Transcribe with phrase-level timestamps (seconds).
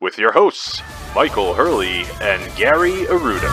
[0.00, 0.82] with your hosts,
[1.14, 3.52] Michael Hurley and Gary Aruda.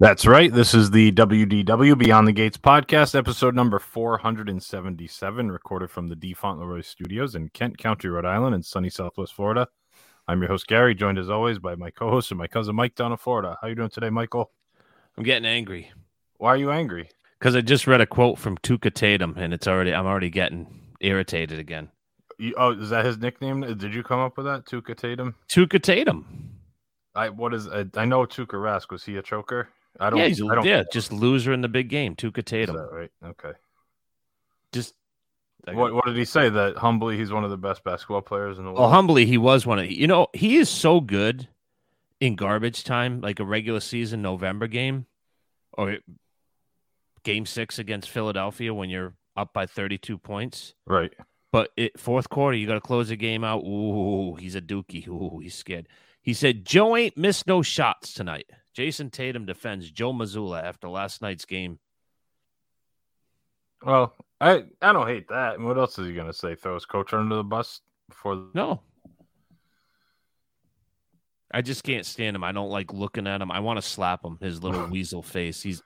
[0.00, 0.52] That's right.
[0.52, 6.34] This is the WDW Beyond the Gates podcast, episode number 477, recorded from the D.
[6.34, 9.68] Fauntleroy Studios in Kent County, Rhode Island, and sunny Southwest Florida.
[10.26, 12.96] I'm your host, Gary, joined as always by my co host and my cousin Mike
[12.96, 13.56] down in Florida.
[13.62, 14.50] How you doing today, Michael?
[15.16, 15.92] I'm getting angry
[16.38, 17.10] Why are you angry?
[17.42, 20.64] Because I just read a quote from Tuukka Tatum, and it's already I'm already getting
[21.00, 21.88] irritated again.
[22.38, 23.62] You, oh, is that his nickname?
[23.78, 25.34] Did you come up with that, Tuukka Tatum?
[25.48, 26.52] Tuukka Tatum,
[27.16, 29.68] I what is I, I know Tuukka Rask was he a choker?
[29.98, 30.20] I don't.
[30.20, 32.14] yeah, he's, I don't yeah, just loser in the big game.
[32.14, 33.10] Tuca is Tatum, that right?
[33.24, 33.58] Okay.
[34.72, 34.94] just
[35.64, 36.48] What what did he say?
[36.48, 38.82] That humbly he's one of the best basketball players in the world.
[38.82, 41.48] well, humbly, he was one of you know he is so good
[42.20, 45.06] in garbage time, like a regular season November game
[45.72, 45.98] or
[47.24, 50.74] game six against Philadelphia when you're up by 32 points.
[50.86, 51.12] right.
[51.50, 53.62] But it, fourth quarter, you got to close the game out.
[53.62, 55.06] Ooh, he's a dookie.
[55.06, 55.86] Ooh, he's scared.
[56.22, 58.46] He said, Joe ain't missed no shots tonight.
[58.74, 61.78] Jayson Tatum defends Joe Mazzulla after last night's game.
[63.84, 65.60] Well, I I don't hate that.
[65.60, 66.54] What else is he gonna say?
[66.54, 68.46] Throw his coach under the bus before?
[68.54, 68.80] No.
[71.52, 72.44] I just can't stand him.
[72.44, 73.50] I don't like looking at him.
[73.50, 75.60] I want to slap him, his little weasel face.
[75.62, 75.82] He's,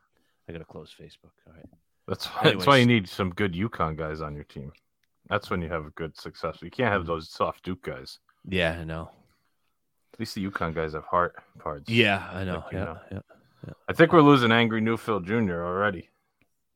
[0.48, 1.32] I got to close Facebook.
[1.46, 1.66] All right.
[2.06, 4.72] That's why, that's why you need some good UConn guys on your team.
[5.28, 6.58] That's when you have a good success.
[6.62, 7.08] You can't have mm-hmm.
[7.08, 8.18] those soft Duke guys.
[8.48, 9.10] Yeah, I know.
[10.14, 11.90] At least the UConn guys have heart parts.
[11.90, 12.62] Yeah, I know.
[12.64, 12.98] Like, Yeah, know.
[13.12, 13.72] yeah.
[13.88, 15.64] I think we're losing angry New Phil Jr.
[15.64, 16.08] already.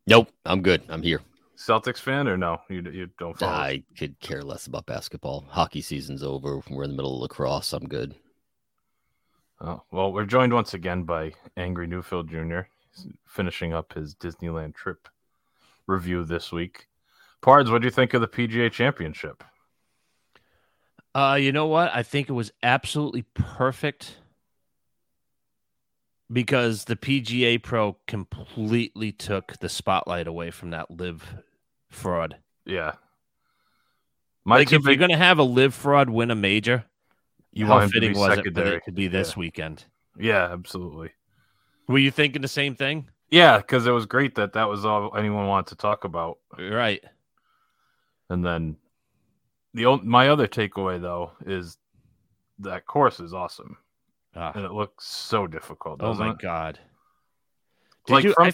[0.06, 0.82] Nope, I'm good.
[0.88, 1.20] I'm here.
[1.56, 2.60] Celtics fan or no?
[2.68, 3.52] You you don't follow?
[3.52, 5.44] I could care less about basketball.
[5.48, 6.60] Hockey season's over.
[6.70, 7.72] We're in the middle of lacrosse.
[7.72, 8.14] I'm good.
[9.60, 12.62] Oh, well, we're joined once again by Angry New Phil Jr.
[13.26, 15.08] Finishing up his Disneyland trip
[15.86, 16.86] review this week.
[17.42, 19.42] Pards, what do you think of the PGA Championship?
[21.14, 21.90] Uh, you know what?
[21.94, 24.18] I think it was absolutely perfect
[26.32, 31.24] because the PGA Pro completely took the spotlight away from that LIV
[31.90, 32.36] fraud.
[32.64, 32.92] Yeah,
[34.44, 36.84] my like if you're gonna have a LIV fraud win a major,
[37.52, 39.40] you how want to fitting be was it for it to be this Yeah.
[39.40, 39.84] weekend?
[40.18, 41.12] Yeah, absolutely.
[41.90, 43.08] Were you thinking the same thing?
[43.30, 46.38] Yeah, because it was great that that was all anyone wanted to talk about.
[46.58, 47.02] Right.
[48.28, 48.76] And then
[49.74, 51.78] the old, my other takeaway though is
[52.60, 53.76] that course is awesome
[54.36, 56.00] Ah, and it looks so difficult.
[56.02, 56.38] oh my it?
[56.38, 56.78] god.
[58.06, 58.32] Did Like you?
[58.34, 58.52] from- I,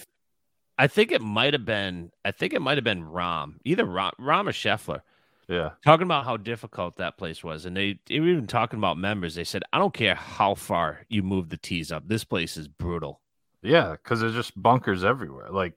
[0.79, 2.11] I think it might have been.
[2.25, 5.03] I think it might have been Rahm, either Rahm, Rahm or Scheffler.
[5.49, 8.99] Yeah, talking about how difficult that place was, and they, they were even talking about
[8.99, 9.35] members.
[9.37, 12.09] They said, "I don't care how far you move the tees up.
[12.09, 13.21] This place is brutal."
[13.67, 15.51] Yeah, because there's just bunkers everywhere.
[15.51, 15.75] Like,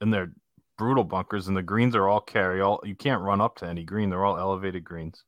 [0.00, 0.32] and they're
[0.78, 2.60] brutal bunkers, and the greens are all carry.
[2.60, 4.10] All you can't run up to any green.
[4.10, 5.24] They're all elevated greens.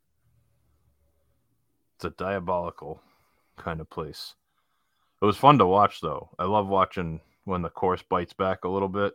[1.96, 3.02] It's a diabolical
[3.56, 4.34] kind of place.
[5.20, 6.30] It was fun to watch, though.
[6.38, 9.14] I love watching when the course bites back a little bit,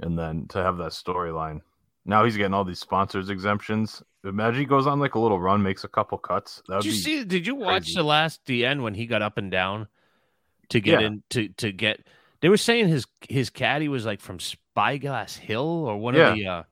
[0.00, 1.60] and then to have that storyline.
[2.06, 4.02] Now he's getting all these sponsors exemptions.
[4.24, 6.62] Imagine he goes on like a little run, makes a couple cuts.
[6.66, 7.24] That would Did you be see?
[7.24, 7.96] Did you watch crazy.
[7.96, 9.88] the last the end when he got up and down
[10.70, 11.06] to get Yeah.
[11.06, 12.06] in to to get?
[12.40, 16.28] They were saying his his caddy was like from Spyglass Hill or one Yeah.
[16.30, 16.62] of the uh,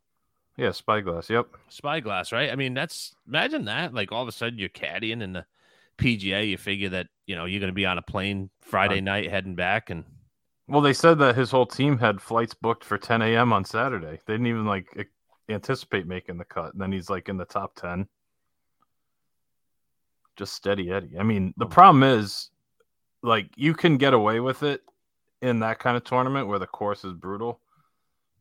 [0.56, 1.28] yeah, spyglass.
[1.28, 1.48] Yep.
[1.68, 2.50] Spyglass, right?
[2.50, 3.92] I mean, that's imagine that.
[3.94, 5.44] Like all of a sudden you're caddying in the
[5.98, 6.48] PGA.
[6.48, 9.54] You figure that you know you're going to be on a plane Friday night heading
[9.54, 10.04] back, and
[10.68, 13.52] Well, they said that his whole team had flights booked for 10 a.m.
[13.52, 14.18] on Saturday.
[14.26, 15.08] They didn't even like
[15.48, 16.72] anticipate making the cut.
[16.72, 18.08] And then he's like in the top 10.
[20.36, 21.18] Just steady Eddie.
[21.18, 22.50] I mean, the problem is,
[23.22, 24.82] like, you can get away with it
[25.42, 27.60] in that kind of tournament where the course is brutal,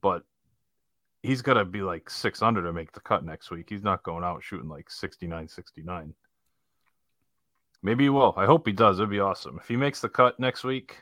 [0.02, 0.24] but
[1.24, 3.66] he's got to be like six under to make the cut next week.
[3.70, 6.14] He's not going out shooting like 69, 69.
[7.84, 8.34] Maybe he will.
[8.38, 8.98] I hope he does.
[9.00, 10.98] It'd be awesome if he makes the cut next week.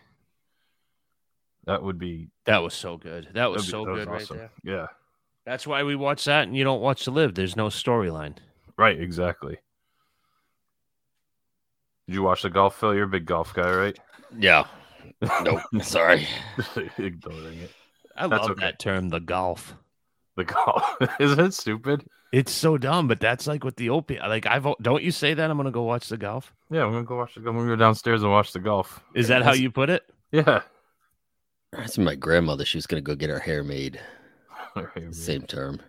[1.65, 3.29] That would be That was so good.
[3.33, 4.37] That was be- so that was good right awesome.
[4.37, 4.51] there.
[4.63, 4.87] Yeah,
[5.45, 7.35] That's why we watch that, and you don't watch the LIV.
[7.35, 8.35] There's no storyline.
[8.77, 8.99] right.
[8.99, 9.57] Exactly.
[12.07, 12.93] Did you watch the golf, Phil?
[12.95, 13.99] You're a big golf guy, right?
[14.37, 14.65] Yeah.
[15.21, 15.61] Nope.
[15.81, 16.27] Sorry.
[16.97, 17.71] Ignoring it.
[18.15, 18.61] I That's love okay.
[18.65, 19.75] that term, the golf.
[20.35, 20.83] The golf
[21.19, 22.05] isn't it stupid?
[22.31, 24.21] It's so dumb, but that's like with the opiate.
[24.21, 26.51] Like I've don't you say that I'm gonna go watch the golf?
[26.71, 27.41] Yeah, I'm gonna go watch the.
[27.41, 27.53] golf.
[27.55, 29.03] I'm gonna go downstairs and watch the golf.
[29.13, 30.03] Is that how you put it?
[30.31, 30.61] Yeah.
[31.71, 32.65] That's my grandmother.
[32.65, 33.99] She was gonna go get her hair made.
[34.75, 35.79] Right, Same term.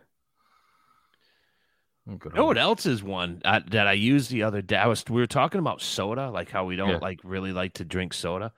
[2.07, 4.77] You know what else is one uh, that I used the other day?
[4.77, 6.99] I was we were talking about soda, like how we don't Yeah.
[6.99, 8.53] like really like to drink soda.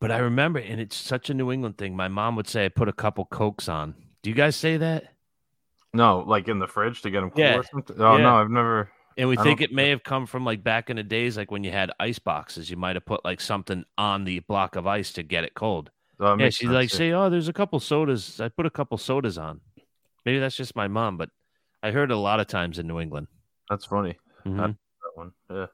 [0.00, 1.94] But I remember, and it's such a New England thing.
[1.96, 5.14] My mom would say, "I put a couple cokes on." Do you guys say that?
[5.94, 7.56] No, like in the fridge to get them cool Yeah.
[7.58, 7.96] or something.
[8.00, 8.22] Oh Yeah.
[8.24, 8.90] no, I've never.
[9.16, 11.50] And we I think it may have come from like back in the days, like
[11.50, 14.86] when you had ice boxes, you might have put like something on the block of
[14.86, 15.90] ice to get it cold.
[16.20, 18.40] Oh, yeah, she'd like say, "Oh, there's a couple sodas.
[18.40, 19.60] I put a couple sodas on."
[20.24, 21.30] Maybe that's just my mom, but
[21.82, 23.28] I heard a lot of times in New England.
[23.70, 24.18] That's funny.
[24.44, 24.56] Mhm.
[24.56, 24.76] That
[25.14, 25.32] one.
[25.50, 25.66] Yeah.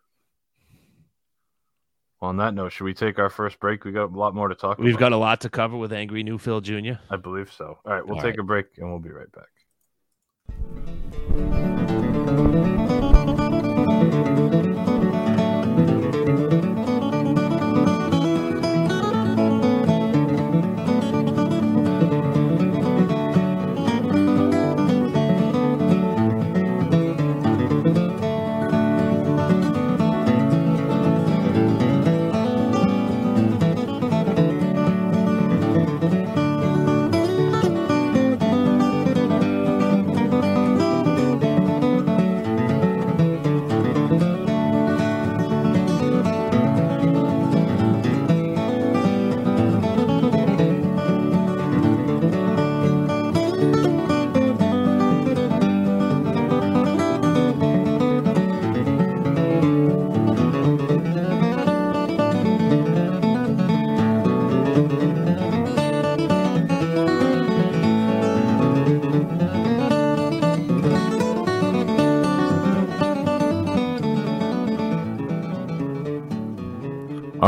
[2.20, 3.84] Well, on that note, should we take our first break?
[3.84, 5.00] We got a lot more to talk We've about.
[5.00, 6.94] got a lot to cover with Angry New Phil Jr.
[7.10, 7.78] I believe so.
[7.84, 8.38] All right, we'll All take right.
[8.40, 9.48] a break and we'll be right back.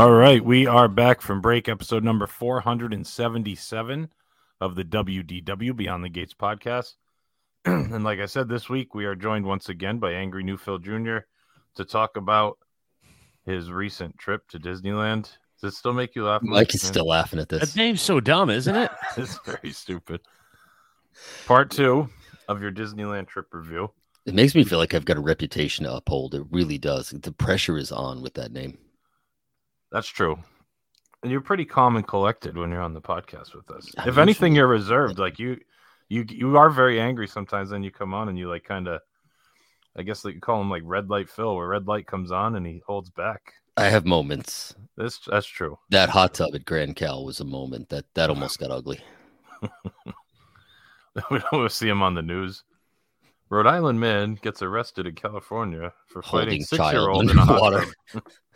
[0.07, 4.07] All right, we are back from break, episode number 477
[4.61, 6.93] of the WDW Beyond the Gates podcast.
[7.65, 10.77] and like I said, this week we are joined once again by Angry New Phil
[10.77, 11.17] Jr.
[11.75, 12.57] to talk about
[13.45, 15.23] his recent trip to Disneyland.
[15.59, 16.41] Does it still make you laugh?
[16.41, 17.59] Mike is still laughing at this.
[17.59, 17.75] That this.
[17.75, 18.89] name's so dumb, isn't it?
[19.17, 20.21] it's very stupid.
[21.47, 22.07] Part two
[22.47, 23.91] of your Disneyland trip review.
[24.25, 26.33] It makes me feel like I've got a reputation to uphold.
[26.33, 27.09] It really does.
[27.09, 28.77] The pressure is on with that name.
[29.91, 30.37] That's true.
[31.23, 33.91] And you're pretty calm and collected when you're on the podcast with us.
[33.97, 35.17] I'm if anything, you're reserved.
[35.17, 35.57] Like you,
[36.09, 37.71] you, you are very angry sometimes.
[37.71, 39.01] Then you come on and you like kind of,
[39.95, 42.55] I guess like you call him like red light Phil, where red light comes on
[42.55, 43.53] and he holds back.
[43.77, 44.75] I have moments.
[44.95, 45.77] That's that's true.
[45.89, 48.99] That hot tub at Grand Cal was a moment that that almost got ugly.
[51.31, 52.63] we don't see him on the news.
[53.49, 57.61] Rhode Island man gets arrested in California for fighting six year old in a hot
[57.61, 57.93] underwater.
[58.11, 58.23] tub.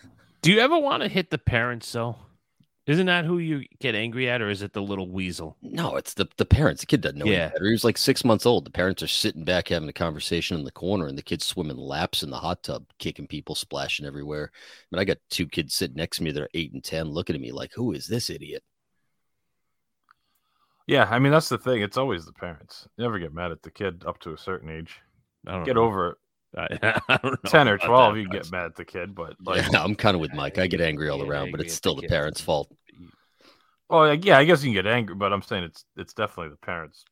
[0.42, 2.16] Do you ever want to hit the parents though?
[2.88, 5.56] Isn't that who you get angry at, or is it the little weasel?
[5.62, 6.82] No, it's the the parents.
[6.82, 7.32] The kid doesn't know Yeah.
[7.44, 7.66] any better.
[7.66, 8.66] He was like six months old.
[8.66, 11.78] The parents are sitting back having a conversation in the corner, and the kid's swimming
[11.78, 14.52] laps in the hot tub, kicking people, splashing everywhere.
[14.54, 17.08] I mean, I got two kids sitting next to me that are eight and ten,
[17.08, 18.64] looking at me like, "Who is this idiot?"
[20.88, 21.84] Yeah, I mean that's the thing.
[21.84, 22.88] It's always the parents.
[22.98, 25.00] You never get mad at the kid up to a certain age.
[25.46, 25.84] I don't Get know.
[25.84, 26.18] over it.
[26.58, 27.50] I, I don't know.
[27.50, 30.22] Ten or twelve, you get mad at the kid, but like, yeah, I'm kind of
[30.22, 30.58] with Mike.
[30.58, 32.70] I get angry all Get around, but it's still the the parents' fault.
[33.90, 36.50] well, like, yeah, I guess you can get angry, but I'm saying it's it's definitely
[36.50, 37.06] the parents'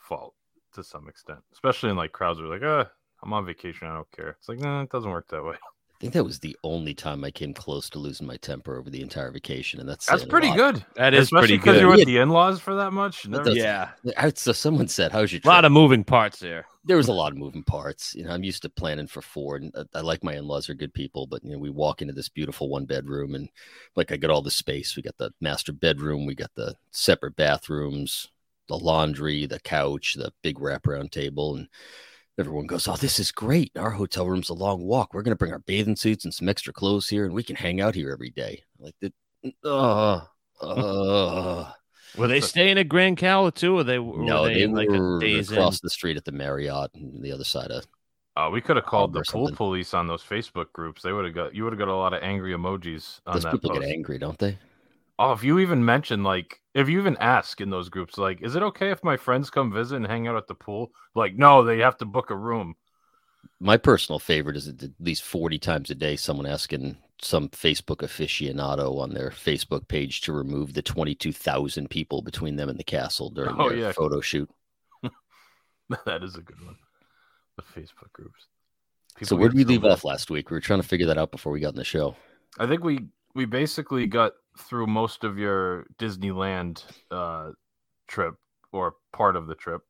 [0.00, 0.34] fault
[0.74, 2.84] to some extent, especially in like crowds where like, uh,
[3.22, 4.36] I'm on vacation, I don't care.
[4.38, 5.54] It's like, no, it doesn't work that way.
[5.98, 8.88] I think that was the only time I came close to losing my temper over
[8.88, 10.84] the entire vacation, and that's That's pretty good.
[10.94, 11.80] That is Especially pretty because good.
[11.80, 12.04] you're with Yeah.
[12.04, 13.26] the in-laws for that much.
[13.26, 16.66] Never- does- Yeah, I- So someone said, "How's your a lot of moving parts there.
[16.88, 18.14] There was a lot of moving parts.
[18.14, 20.74] You know, I'm used to planning for four, and uh, I like my in-laws are
[20.74, 21.26] good people.
[21.26, 23.48] But you know, we walk into this beautiful one bedroom, and
[23.94, 24.96] like I got all the space.
[24.96, 28.28] We got the master bedroom, we got the separate bathrooms,
[28.68, 31.68] the laundry, the couch, the big wraparound table, and
[32.38, 33.72] everyone goes, "Oh, this is great!
[33.76, 35.14] Our hotel room's a long walk.
[35.14, 37.80] We're gonna bring our bathing suits and some extra clothes here, and we can hang
[37.80, 39.12] out here every day." Like the,
[39.64, 40.22] Uh,
[40.60, 41.72] uh,
[42.18, 44.88] Were they staying at Grand Cala too, or they were no, they, they, in like
[44.88, 45.58] were a days in?
[45.58, 47.86] across the street at the Marriott, on the other side of
[48.36, 51.02] Uh, we could have called the pool police on those Facebook groups.
[51.02, 53.44] They would have got you would have got a lot of angry emojis on Those
[53.44, 53.82] that people post.
[53.82, 54.58] get angry, don't they?
[55.18, 58.54] Oh, if you even mention like if you even ask in those groups, like, is
[58.54, 60.92] it okay if my friends come visit and hang out at the pool?
[61.14, 62.76] Like, no, they have to book a room.
[63.60, 68.98] My personal favorite is at least 40 times a day someone asking some Facebook aficionado
[69.00, 73.56] on their Facebook page to remove the 22,000 people between them and the castle during
[73.58, 73.92] Oh, their yeah.
[73.92, 74.48] photo shoot.
[76.06, 76.76] that is a good one.
[77.56, 78.46] The Facebook groups.
[79.22, 80.50] so where did we leave off last week?
[80.50, 82.14] We were trying to figure that out before we got in the show.
[82.58, 83.00] I think we
[83.34, 87.50] we basically got through most of your Disneyland uh
[88.06, 88.34] trip
[88.72, 89.82] or part of the trip.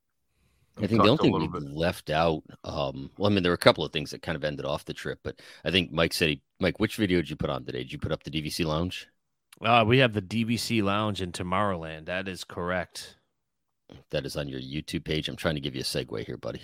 [0.82, 3.56] I think the only thing we bit- left out, um, well, I mean, there were
[3.56, 6.12] a couple of things that kind of ended off the trip, but I think Mike
[6.12, 7.78] said, he, Mike, which video did you put on today?
[7.78, 9.08] Did you put up the DVC Lounge?
[9.60, 12.06] Uh, we have the DVC Lounge in Tomorrowland.
[12.06, 13.16] That is correct.
[14.10, 15.28] That is on your YouTube page.
[15.28, 16.62] I'm trying to give you a segue here, buddy.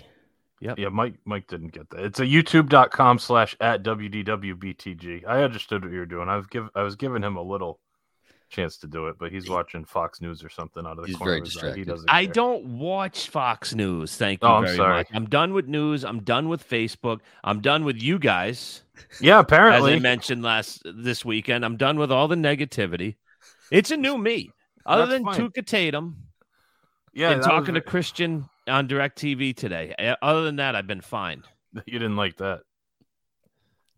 [0.61, 2.05] Yeah, Yeah, Mike Mike didn't get that.
[2.05, 5.25] It's a youtube.com slash at WDWBTG.
[5.27, 6.29] I understood what you were doing.
[6.29, 7.79] I've give I was giving him a little
[8.49, 11.15] chance to do it, but he's watching Fox News or something out of the He's
[11.17, 11.75] corner very of his eye.
[11.75, 12.33] He doesn't I care.
[12.33, 14.15] don't watch Fox News.
[14.15, 14.97] Thank you Oh, I'm sorry.
[14.97, 15.07] much.
[15.13, 16.05] I'm done with news.
[16.05, 17.19] I'm done with Facebook.
[17.43, 18.83] I'm done with you guys.
[19.19, 23.15] Yeah, apparently, As I mentioned last this weekend, I'm done with all the negativity.
[23.71, 24.51] It's a new me.
[24.85, 25.39] Other That's than fine.
[25.51, 26.15] Tuukka Tatum
[27.13, 29.93] yeah, and talking was- to Christian on DirecTV today.
[29.97, 31.43] Uh, Other than that, I've been fine.
[31.85, 32.61] you didn't like that.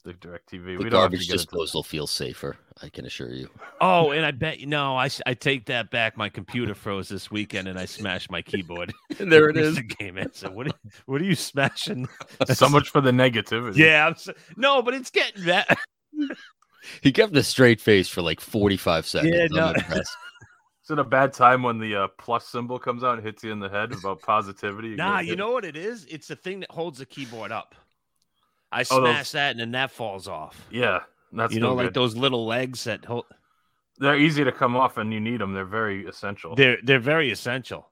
[0.04, 0.50] The DirecTV.
[0.50, 3.50] The we don't garbage disposal feels safer, I can assure you.
[3.82, 6.18] Oh, and I bet you no, I I take that back.
[6.18, 8.94] My computer froze this weekend, and I smashed my keyboard.
[9.20, 9.76] And there it is.
[9.76, 10.18] The game.
[10.18, 10.68] I said, "What?
[10.68, 10.74] Are,
[11.06, 12.08] what are you smashing?"
[12.54, 13.78] so much for the negativity.
[13.78, 15.78] Yeah, I'm so, no, but it's getting that.
[17.02, 19.34] He kept a straight face for like 45 seconds.
[19.34, 19.98] Yeah, I'm no.
[20.88, 23.52] Is it a bad time when the uh, plus symbol comes out and hits you
[23.52, 24.96] in the head about positivity?
[24.96, 26.06] Nah, you know what it is?
[26.06, 27.76] It's the thing that holds the keyboard up.
[28.78, 30.68] I Oh, those- smash that, and then that falls off.
[30.72, 31.00] Yeah,
[31.32, 33.26] that's you know, no like those little legs that hold.
[34.00, 35.54] They're easy to come off, and you need them.
[35.54, 36.56] They're very essential.
[36.56, 37.90] They're they're very essential.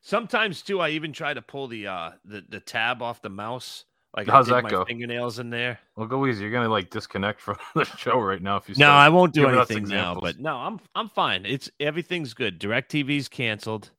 [0.00, 3.84] Sometimes too, I even try to pull the uh the, the tab off the mouse.
[4.16, 4.84] Like How's I that go?
[4.84, 5.78] fingernails in there.
[5.96, 6.42] well, go easy.
[6.42, 8.74] You're gonna like disconnect from the show right now if you.
[8.78, 10.18] No, I won't do anything now.
[10.20, 11.46] But no, I'm I'm fine.
[11.46, 12.60] It's everything's good.
[12.60, 13.90] DirecTV's canceled.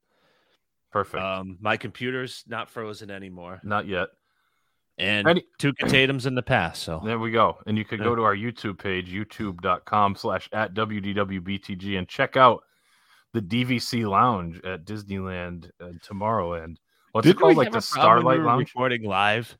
[0.92, 1.22] Perfect.
[1.22, 4.08] Um, my computer's not frozen anymore, Not yet.
[4.98, 6.82] And Any- Tuukka Tatum's in the past.
[6.84, 7.58] So There we go.
[7.66, 12.62] And you could go to our YouTube page, youtube.com slash at WDWBTG, and check out
[13.32, 15.70] the DVC Lounge at Disneyland
[16.02, 16.76] tomorrow and Tomorrowland.
[17.12, 17.56] What's it Didn't we called?
[17.56, 18.68] Like the a problem when Starlight we Lounge?
[18.74, 19.58] recording live.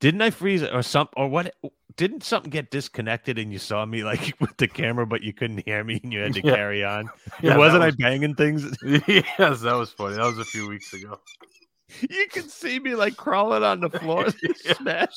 [0.00, 1.54] Didn't I freeze or some or what?
[1.96, 5.64] Didn't something get disconnected and you saw me like with the camera, but you couldn't
[5.66, 6.54] hear me and you had to Yeah.
[6.54, 7.08] carry on?
[7.42, 8.62] Yeah, that wasn't was- I banging things?
[9.08, 10.14] yes, that was funny.
[10.14, 11.18] That was a few weeks ago.
[12.08, 14.26] You can see me like crawling on the floor,
[14.64, 14.72] Yeah.
[14.76, 15.14] smash.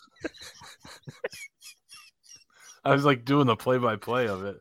[2.83, 4.57] I was like doing the play by play of it.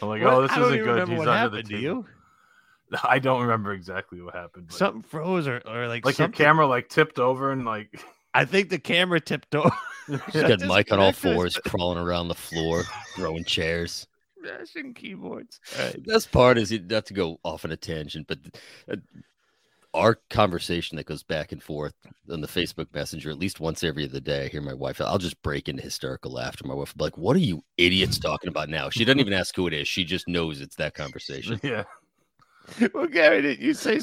[0.00, 0.32] I'm like, What?
[0.34, 0.86] oh, this isn't good.
[0.86, 1.82] remember He's under the Do table.
[1.82, 2.06] you?
[3.04, 4.66] I don't remember exactly what happened.
[4.68, 8.02] But Something froze or, or like like your camera like tipped over and like
[8.34, 9.70] I think the camera tipped over.
[10.32, 12.82] He's I got Mike on all fours, crawling around the floor,
[13.14, 14.06] throwing chairs.
[14.40, 15.60] Smashing keyboards.
[15.78, 16.04] All right.
[16.06, 18.38] Best part is he- not to go off on a tangent, but
[18.90, 18.96] uh,
[19.94, 21.94] our conversation that goes back and forth
[22.30, 24.44] on the Facebook Messenger at least once every other day.
[24.44, 25.00] I hear my wife.
[25.00, 26.66] I'll just break into hysterical laughter.
[26.66, 29.32] My wife will be like, "What are you idiots talking about now?" She doesn't even
[29.34, 29.86] ask who it is.
[29.88, 31.60] She just knows it's that conversation.
[31.64, 31.84] yeah.
[32.94, 34.02] Well, Gary, did you say a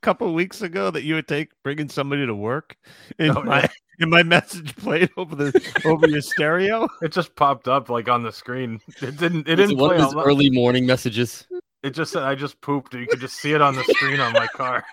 [0.00, 2.74] couple weeks ago that you would take bringing somebody to work?
[3.18, 3.68] And Oh, my yeah.
[4.00, 6.88] and my message played over the over your stereo.
[7.02, 8.80] It just popped up like on the screen.
[9.02, 9.46] It didn't.
[9.46, 11.46] It Is didn't it one play of out his early morning messages.
[11.82, 12.94] It just said I just pooped.
[12.94, 14.84] You could just see it on the screen on my car.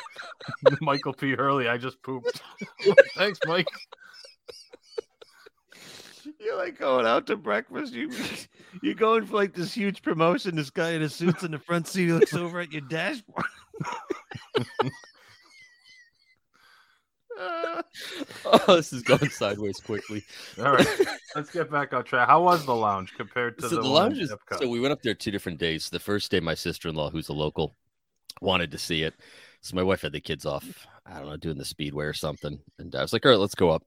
[0.80, 1.34] Michael P.
[1.34, 2.42] Hurley, I just pooped.
[3.16, 3.66] Thanks, Mike.
[6.40, 7.92] You're like going out to breakfast.
[7.92, 8.10] You
[8.82, 10.56] you're going for like this huge promotion.
[10.56, 12.10] This guy in a suit's in the front seat.
[12.10, 13.44] Looks over at your dashboard.
[18.44, 20.24] Oh, this is going sideways quickly.
[20.58, 20.86] All right,
[21.34, 22.28] let's get back on track.
[22.28, 25.02] How was the lounge compared to so the, the lounge is so we went up
[25.02, 25.90] there two different days.
[25.90, 27.74] The first day, my sister in law, who's a local,
[28.40, 29.14] wanted to see it.
[29.60, 30.86] So my wife had the kids off.
[31.04, 33.54] I don't know, doing the speedway or something, and I was like, "All right, let's
[33.54, 33.82] go up."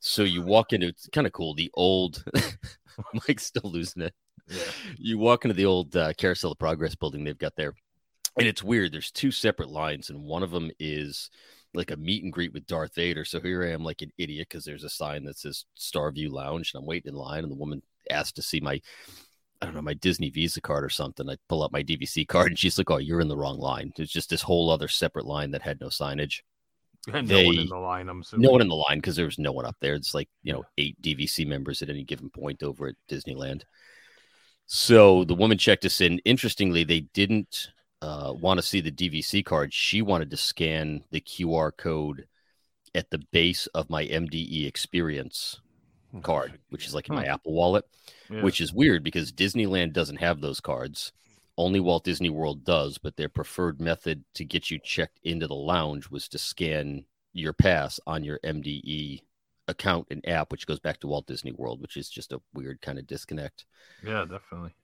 [0.00, 1.54] So you walk into it's kind of cool.
[1.54, 2.24] The old
[3.14, 4.14] Mike's still losing it.
[4.48, 4.58] Yeah.
[4.98, 7.74] You walk into the old uh, Carousel of Progress building they've got there,
[8.38, 8.92] and it's weird.
[8.92, 11.30] There's two separate lines, and one of them is
[11.74, 13.24] like a meet and greet with Darth Vader.
[13.24, 16.72] So here I am, like an idiot, because there's a sign that says Starview Lounge,
[16.72, 18.80] and I'm waiting in line, and the woman asked to see my,
[19.60, 21.28] I don't know, my Disney Visa card or something.
[21.28, 23.92] I pull up my DVC card, and she's like, "Oh, you're in the wrong line."
[23.96, 26.40] It's just this whole other separate line that had no signage.
[27.12, 28.08] And no one in the line.
[28.08, 28.42] I'm assuming.
[28.44, 29.94] No one in the line because there was no one up there.
[29.94, 33.62] It's like you know eight DVC members at any given point over at Disneyland.
[34.66, 36.18] So the woman checked us in.
[36.20, 37.68] Interestingly, they didn't
[38.02, 39.72] uh, want to see the DVC card.
[39.72, 42.26] She wanted to scan the QR code
[42.94, 45.60] at the base of my MDE experience
[46.22, 47.86] card, which is like in my Apple Wallet,
[48.28, 48.42] Yeah.
[48.42, 51.12] which is weird because Disneyland doesn't have those cards.
[51.56, 55.54] Only Walt Disney World does, but their preferred method to get you checked into the
[55.54, 59.22] lounge was to scan your pass on your MDE
[59.68, 62.82] account and app, which goes back to Walt Disney World, which is just a weird
[62.82, 63.64] kind of disconnect.
[64.04, 64.74] Yeah, definitely.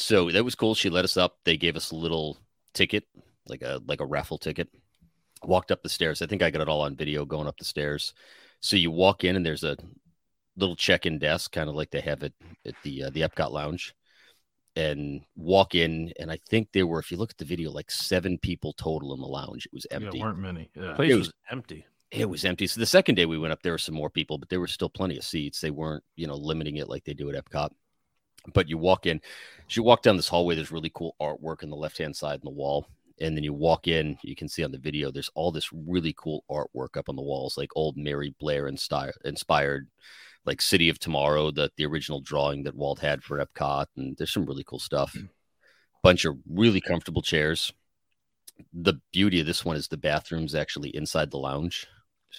[0.00, 0.74] So that was cool.
[0.74, 1.38] She let us up.
[1.44, 2.38] They gave us a little
[2.74, 3.04] ticket,
[3.46, 4.68] like a like a raffle ticket.
[5.44, 6.22] Walked up the stairs.
[6.22, 8.14] I think I got it all on video going up the stairs.
[8.60, 9.76] So you walk in and there's a
[10.56, 12.34] little check-in desk, kind of like they have it
[12.66, 13.94] at the uh, the Epcot Lounge,
[14.76, 16.12] and walk in.
[16.18, 19.14] And I think there were, if you look at the video, like seven people total
[19.14, 19.66] in the lounge.
[19.66, 20.18] It was empty.
[20.18, 20.70] Yeah, weren't many.
[20.74, 20.94] Yeah.
[20.94, 21.86] Place It was, was- empty.
[22.10, 22.66] It was empty.
[22.66, 24.66] So the second day we went up, there were some more people, but there were
[24.66, 25.60] still plenty of seats.
[25.60, 27.70] They weren't, you know, limiting it like they do at Epcot.
[28.52, 29.20] But you walk in,
[29.68, 32.40] as you walk down this hallway, there's really cool artwork on the left hand side
[32.40, 32.86] in the wall.
[33.20, 36.14] And then you walk in, you can see on the video, there's all this really
[36.16, 39.88] cool artwork up on the walls, like old Mary Blair inspired, inspired
[40.46, 43.86] like City of Tomorrow, the, the original drawing that Walt had for Epcot.
[43.96, 45.12] And there's some really cool stuff.
[45.12, 45.26] Hmm.
[46.02, 47.74] Bunch of really comfortable chairs.
[48.72, 51.86] The beauty of this one is the bathrooms actually inside the lounge.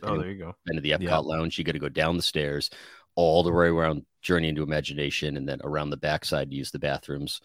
[0.01, 0.55] Oh, there you go.
[0.67, 1.17] Into the Epcot Yeah.
[1.17, 2.71] lounge, you got to go down the stairs
[3.15, 6.79] all the way around Journey into Imagination, and then around the backside to use the
[6.79, 7.41] bathrooms.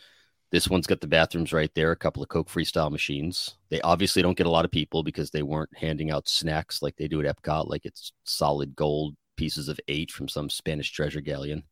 [0.53, 3.57] This one's got the bathrooms right there, a couple of Coke freestyle machines.
[3.69, 6.97] They obviously don't get a lot of people because they weren't handing out snacks like
[6.97, 11.21] they do at Epcot, like it's solid gold pieces of eight from some Spanish treasure
[11.21, 11.65] galleon.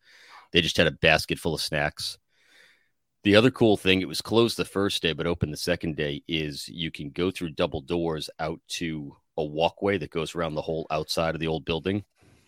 [0.53, 2.19] They just had a basket full of snacks.
[3.23, 6.23] The other cool thing, it was closed the first day, but open the second day,
[6.29, 10.63] is you can go through double doors out to a walkway that goes around the
[10.63, 12.05] whole outside of the old building.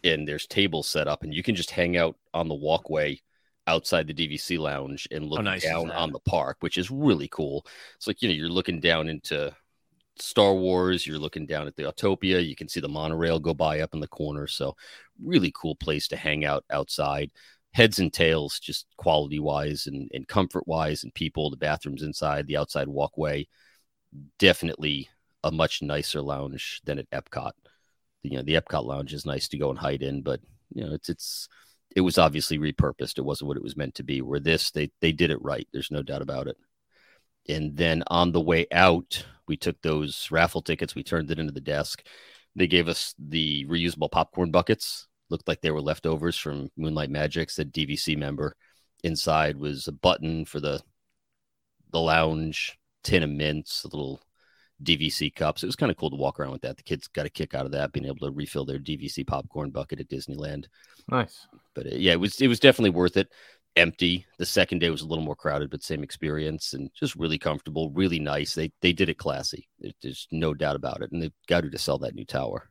[0.06, 3.20] And there's tables set up, and you can just hang out on the walkway
[3.66, 7.66] outside the DVC lounge and look nice down on the park, which is really cool.
[7.96, 9.52] It's like, you know, you're looking down into
[10.18, 13.80] Star Wars, you're looking down at the Autopia, you can see the monorail go by
[13.80, 14.46] up in the corner.
[14.46, 14.76] So,
[15.22, 17.30] really cool place to hang out outside
[17.76, 22.46] heads and tails, just quality wise and, and comfort wise, and people, the bathrooms inside,
[22.46, 23.46] the outside walkway.
[24.38, 25.10] Definitely
[25.44, 27.52] a much nicer lounge than at Epcot.
[28.30, 30.40] You know, the Epcot lounge is nice to go and hide in, but
[30.74, 31.48] you know, it's it's
[31.94, 33.18] it was obviously repurposed.
[33.18, 34.20] It wasn't what it was meant to be.
[34.22, 35.68] Where this, they they did it right.
[35.72, 36.56] There's no doubt about it.
[37.48, 40.94] And then on the way out, we took those raffle tickets.
[40.94, 42.04] We turned it into the desk.
[42.56, 47.50] They gave us the reusable popcorn buckets looked like they were leftovers from Moonlight Magic.
[47.50, 48.56] Said DVC member.
[49.04, 50.80] Inside was a button for the
[51.92, 54.20] the lounge, tin of mints, a little
[54.82, 55.62] DVC cups.
[55.62, 56.76] It was kind of cool to walk around with that.
[56.76, 59.70] The kids got a kick out of that, being able to refill their DVC popcorn
[59.70, 60.66] bucket at Disneyland.
[61.08, 61.46] Nice.
[61.74, 63.28] But uh, yeah, it was it was definitely worth it.
[63.76, 64.24] Empty.
[64.38, 67.90] The second day was a little more crowded, but same experience and just really comfortable,
[67.90, 68.54] really nice.
[68.54, 69.68] They they did it classy.
[69.78, 72.70] There- There's no doubt about it, and they've got to sell that new tower.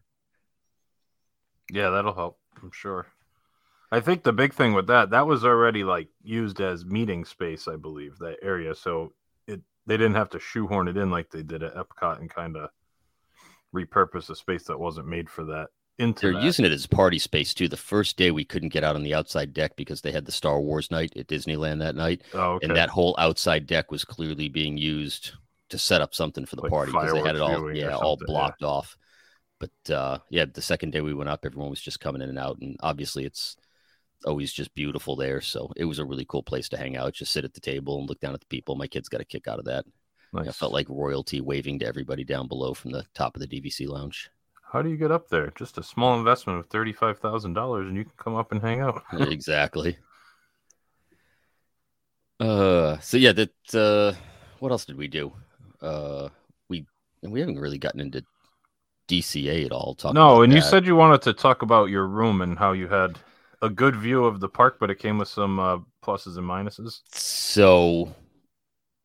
[1.71, 2.39] Yeah, that'll help.
[2.61, 3.07] I'm sure.
[3.91, 7.67] I think the big thing with that, that was already like used as meeting space,
[7.67, 8.75] I believe, that area.
[8.75, 9.11] So it
[9.87, 12.69] they didn't have to shoehorn it in like they did at Epcot and kind of
[13.73, 16.43] repurpose a space that wasn't made for that into They're that.
[16.43, 17.67] using it as party space too.
[17.67, 20.31] The first day we couldn't get out on the outside deck because they had the
[20.31, 22.67] Star Wars night at Disneyland that night, oh, okay.
[22.67, 25.33] and that whole outside deck was clearly being used
[25.69, 28.17] to set up something for the Like party because they had it all yeah all
[28.17, 28.33] something, yeah.
[28.33, 28.97] blocked off.
[29.59, 32.39] But uh, yeah, the second day we went up, everyone was just coming in and
[32.39, 33.55] out, and obviously it's
[34.25, 35.41] always just beautiful there.
[35.41, 37.99] So it was a really cool place to hang out, just sit at the table
[37.99, 38.75] and look down at the people.
[38.75, 39.85] My kids got a kick out of that.
[40.33, 40.47] nice.
[40.47, 43.87] I felt like royalty waving to everybody down below from the top of the DVC
[43.87, 44.29] lounge.
[44.71, 45.53] How do you get up there?
[45.55, 48.81] Just a small investment of thirty-five thousand dollars, and you can come up and hang
[48.81, 49.03] out.
[49.13, 49.97] exactly.
[52.39, 53.73] Uh, so yeah, that.
[53.73, 54.13] Uh,
[54.59, 55.31] what else did we do?
[55.81, 56.29] Uh,
[56.67, 56.85] we
[57.21, 58.23] we haven't really gotten into
[59.07, 59.95] DCA at all.
[59.95, 62.87] Talking no, and you said you wanted to talk about your room and how you
[62.87, 63.17] had
[63.61, 67.01] a good view of the park, but it came with some uh, pluses and minuses.
[67.11, 68.13] so.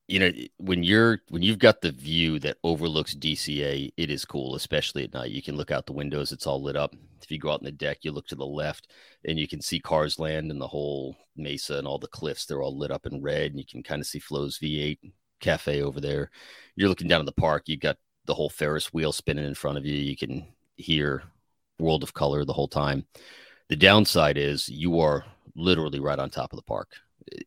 [0.09, 4.57] You know, when you're when you've got the view that overlooks DCA, it is cool,
[4.57, 5.31] especially at night.
[5.31, 6.97] You can look out the windows; it's all lit up.
[7.23, 8.89] If you go out on the deck, you look to the left,
[9.25, 12.45] and you can see Cars Land and the whole mesa and all the cliffs.
[12.45, 14.99] They're all lit up in red, and you can kind of see Flo's V8
[15.39, 16.33] cafe over there.
[16.75, 17.65] You're looking down at the park.
[17.67, 19.95] You've got the whole Ferris wheel spinning in front of you.
[19.95, 21.23] You can hear
[21.79, 23.07] World of Color the whole time.
[23.71, 26.91] The downside is you are literally right on top of the park.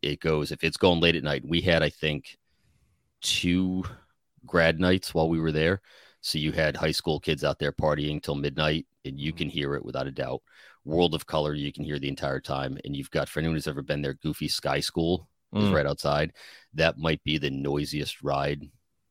[0.02, 1.44] It- goes if it's going late at night.
[1.44, 2.38] We had, I think,
[3.20, 3.84] two
[4.46, 5.82] grad nights while we were there.
[6.22, 9.74] So you had high school kids out there partying till midnight, and you can hear
[9.74, 10.40] it without a doubt.
[10.86, 12.78] World of Color, you can hear the entire time.
[12.86, 15.74] And you've got, for anyone who's ever been there, Goofy Sky School is Mm.
[15.74, 16.32] right outside.
[16.72, 18.70] That might be the noisiest ride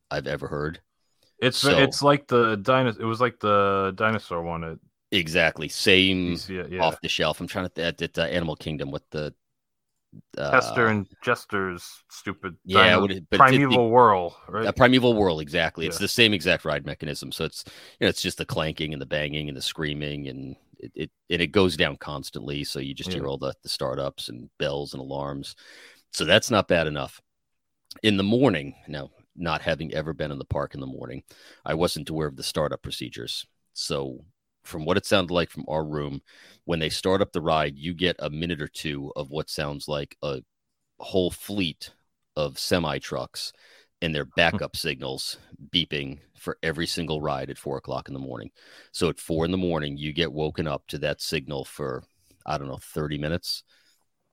[0.09, 0.81] I've ever heard.
[1.37, 3.03] It's So- it's like the dinosaur.
[3.03, 4.79] It was like the dinosaur one at
[5.13, 5.69] Exactly.
[5.69, 6.71] Same DC.
[6.71, 7.39] Yeah, off the shelf.
[7.39, 9.33] I'm trying to, at, at uh, Animal Kingdom with the.
[10.37, 12.55] Uh, Hester and Jester's stupid.
[12.65, 14.67] yeah, dino- it- but it- primeval whirl, right?
[14.67, 17.63] a primeval whirl exactly it's the same exact ride mechanism so it's
[17.99, 21.11] you know it's just the clanking and the banging and the screaming and it it,
[21.31, 24.93] and it goes down constantly so you just hear all the, the startups and bells
[24.93, 25.55] and alarms
[26.11, 27.19] so that's not bad enough
[28.03, 31.23] in the morning now not having ever been in the park in the morning
[31.65, 34.23] i wasn't aware of the startup procedures so
[34.63, 36.21] from what it sounded like from our room
[36.65, 39.87] when they start up the ride you get a minute or two of what sounds
[39.87, 40.41] like a
[40.99, 41.91] whole fleet
[42.35, 43.53] of semi trucks
[44.03, 44.31] and their hmm.
[44.35, 45.37] backup signals
[45.71, 48.51] beeping for every single ride at four o'clock in the morning.
[48.91, 52.03] So at four in the morning, you get woken up to that signal for,
[52.45, 53.63] I don't know, 30 minutes.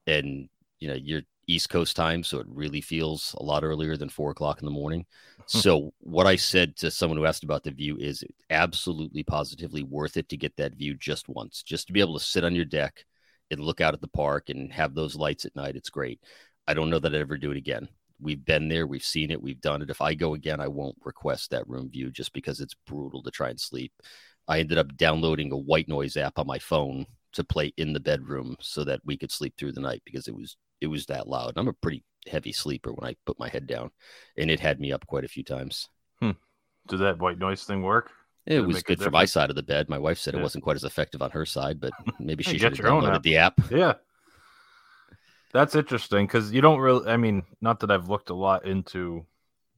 [0.09, 0.49] And,
[0.81, 2.23] you know, you're East Coast time.
[2.23, 5.07] So it really feels a lot earlier than four o'clock in the morning.
[5.39, 5.59] Hmm.
[5.59, 10.17] So what I said to someone who asked about the view is absolutely positively worth
[10.17, 12.65] it to get that view just once, just to be able to sit on your
[12.65, 13.05] deck
[13.51, 15.77] and look out at the park and have those lights at night.
[15.77, 16.21] It's great.
[16.69, 17.89] I don't know that I'd ever do it again.
[18.21, 19.91] We've been there, we've seen it, we've done it.
[19.91, 23.31] If I go again, I won't request that room view just because it's brutal to
[23.31, 23.93] try and sleep.
[24.47, 28.01] I ended up downloading a white noise app on my phone to play in the
[28.01, 31.29] bedroom so that we could sleep through the night because it was it was that
[31.29, 31.55] loud.
[31.57, 33.91] I'm a pretty heavy sleeper when I put my head down,
[34.37, 35.89] and it had me up quite a few times.
[36.21, 36.33] Hmm.
[36.89, 38.11] Did that white noise thing work?
[38.47, 39.89] It was a good for my side of the bed.
[39.89, 42.77] My wife said it wasn't quite as effective on her side, but maybe she should
[42.77, 43.23] have downloaded app.
[43.23, 43.61] the app.
[43.71, 43.93] Yeah.
[45.53, 47.09] That's interesting because you don't really.
[47.09, 49.27] I mean, not that I've looked a lot into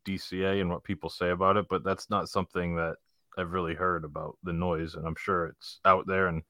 [0.05, 2.97] DCA and what people say about it, but that's not something that
[3.38, 6.29] I've really heard about the noise, and I'm sure it's out there.
[6.29, 6.43] And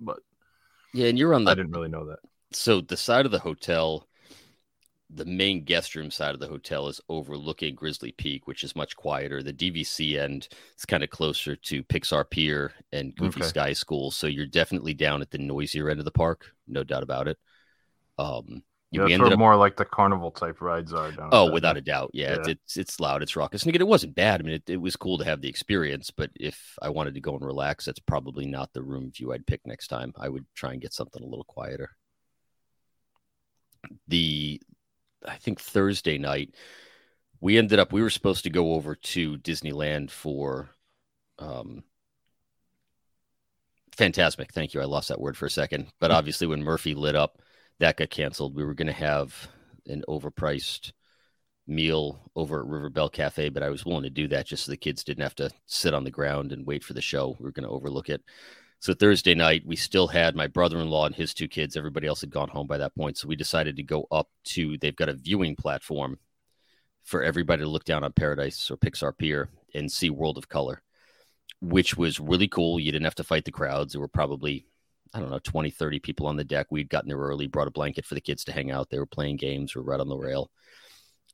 [0.00, 0.18] but
[0.94, 1.50] Yeah, and you're on the.
[1.50, 2.20] I didn't really know that.
[2.52, 4.08] So the side of the hotel,
[5.12, 8.94] the main guest room side of the hotel is overlooking Grizzly Peak, which is much
[8.96, 9.42] quieter.
[9.42, 13.42] The DVC end is kind of closer to Pixar Pier and Goofy Okay.
[13.42, 17.02] Sky School, so you're definitely down at the noisier end of the park, no doubt
[17.02, 17.38] about it.
[18.18, 21.30] Um, Yeah, that's where up more like the carnival type rides are down.
[21.32, 22.10] Oh, that without a doubt.
[22.12, 22.48] Yeah, It's, Yeah.
[22.48, 23.62] it's it's loud, it's raucous.
[23.62, 24.40] And again, it wasn't bad.
[24.40, 27.20] I mean, it, it was cool to have the experience, but if I wanted to
[27.20, 30.12] go and relax, that's probably not the room view I'd pick next time.
[30.18, 31.90] I would try and get something a little quieter.
[34.08, 34.60] The
[35.26, 36.54] I think Thursday night,
[37.40, 40.70] we ended up we were supposed to go over to Disneyland for
[41.38, 41.84] um
[43.96, 44.52] Fantasmic.
[44.52, 44.80] Thank you.
[44.80, 45.88] I lost that word for a second.
[46.00, 47.42] But obviously when Murphy lit up,
[47.80, 48.54] that got canceled.
[48.54, 49.48] We were going to have
[49.86, 50.92] an overpriced
[51.66, 54.70] meal over at River Bell Cafe, but I was willing to do that just so
[54.70, 57.36] the kids didn't have to sit on the ground and wait for the show.
[57.38, 58.22] We were going to overlook it.
[58.80, 61.76] So Thursday night, we still had my brother-in-law and his two kids.
[61.76, 63.18] Everybody else had gone home by that point.
[63.18, 66.18] So we decided to go up to they've got a viewing platform
[67.04, 70.82] for everybody to look down on Paradise or Pixar Pier and see World of Color,
[71.60, 72.80] which was really cool.
[72.80, 73.92] You didn't have to fight the crowds.
[73.92, 74.66] There were probably
[75.12, 76.68] I don't know, 20, 30 people on the deck.
[76.70, 78.90] We'd gotten there early, brought a blanket for the kids to hang out.
[78.90, 80.50] They were playing games, we were right on the rail.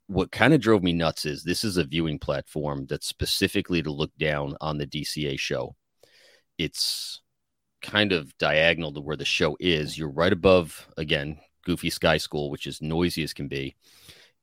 [0.07, 3.91] What kind of drove me nuts is this is a viewing platform that's specifically to
[3.91, 5.75] look down on the DCA show.
[6.59, 7.21] It's
[7.87, 9.97] kind of diagonal to where the show is.
[9.97, 13.77] You're right above, again, Goofy Sky School, which is noisy as can be.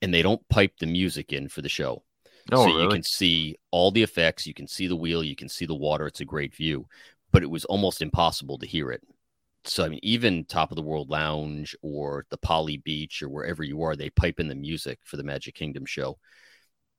[0.02, 2.04] And they don't pipe the music in for the show
[2.52, 5.48] Oh, so you can see all the effects you can see the wheel you can
[5.48, 6.86] see the water it's a great view
[7.32, 9.02] but it was almost impossible to hear it
[9.64, 13.64] so i mean even top of the world lounge or the poly beach or wherever
[13.64, 16.18] you are they pipe in the music for the magic kingdom show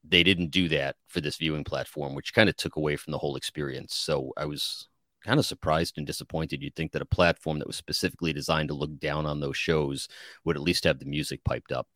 [0.02, 3.18] they didn't do that for this viewing platform which kind of took away from the
[3.18, 4.88] whole experience so i was
[5.24, 8.74] kind of surprised and disappointed you'd think that a platform that was specifically designed to
[8.74, 10.08] look down on those shows
[10.44, 11.88] would at least have the music piped up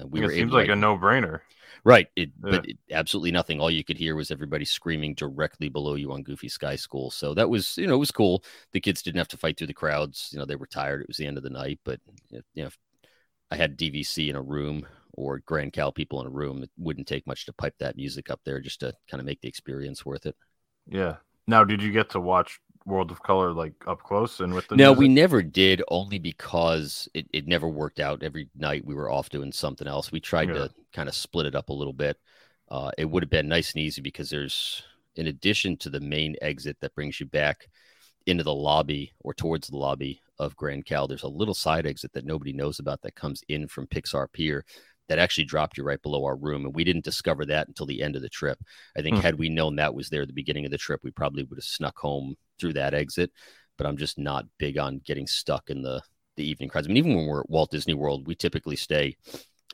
[0.00, 1.40] uh, we it were seems like to, a no-brainer.
[1.84, 2.08] Right.
[2.16, 2.50] It, Yeah.
[2.50, 3.60] But it, absolutely nothing.
[3.60, 7.10] All you could hear was everybody screaming directly below you on Goofy Sky School.
[7.10, 8.44] So that was, you know, it was cool.
[8.72, 10.30] The kids didn't have to fight through the crowds.
[10.32, 11.02] You know, they were tired.
[11.02, 11.80] It was the end of the night.
[11.84, 12.78] But, you know, if
[13.50, 17.06] I had DVC in a room or Grand Cal people in a room, it wouldn't
[17.06, 20.06] take much to pipe that music up there just to kind of make the experience
[20.06, 20.36] worth it.
[20.88, 21.16] Yeah.
[21.46, 24.76] Now, did you get to watch World of Color like up close and with the?
[24.76, 24.98] No, music?
[25.00, 28.22] we never did, only because it, it never worked out.
[28.22, 30.10] Every night we were off doing something else.
[30.12, 30.54] We tried Yeah.
[30.54, 32.18] to kind of split it up a little bit.
[32.68, 34.82] Uh, it would have been nice and easy because there's,
[35.16, 37.68] in addition to the main exit that brings you back
[38.26, 42.12] into the lobby or towards the lobby of Grand Cal, there's a little side exit
[42.14, 44.64] that nobody knows about that comes in from Pixar Pier
[45.08, 46.64] that actually dropped you right below our room.
[46.64, 48.58] And we didn't discover that until the end of the trip.
[48.96, 49.22] I think Hmm.
[49.22, 51.58] had we known that was there at the beginning of the trip, we probably would
[51.58, 53.30] have snuck home through that exit.
[53.76, 56.02] But I'm just not big on getting stuck in the
[56.36, 56.86] the evening crowds.
[56.86, 59.16] I mean, even when we're at Walt Disney World, we typically stay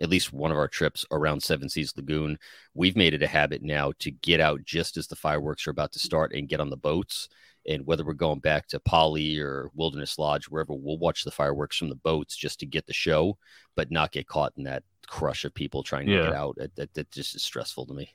[0.00, 2.36] at least one of our trips around Seven Seas Lagoon.
[2.74, 5.92] We've made it a habit now to get out just as the fireworks are about
[5.92, 7.28] to start and get on the boats.
[7.66, 11.76] And whether we're going back to Poly or Wilderness Lodge, wherever, we'll watch the fireworks
[11.76, 13.38] from the boats just to get the show,
[13.76, 16.22] but not get caught in that crush of people trying to Yeah.
[16.24, 16.56] get out.
[16.56, 18.14] That, that, that just is stressful to me.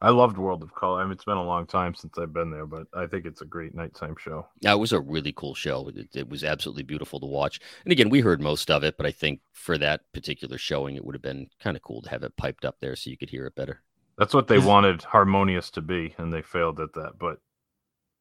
[0.00, 1.00] I loved World of Color.
[1.00, 3.40] I mean, it's been a long time since I've been there, but I think it's
[3.40, 4.48] a great nighttime show.
[4.58, 5.88] Yeah, it was a really cool show.
[5.94, 7.60] It, it was absolutely beautiful to watch.
[7.84, 11.04] And again, we heard most of it, but I think for that particular showing, it
[11.04, 13.30] would have been kind of cool to have it piped up there so you could
[13.30, 13.80] hear it better.
[14.18, 17.12] That's what they wanted Harmonious to be, and they failed at that.
[17.20, 17.38] But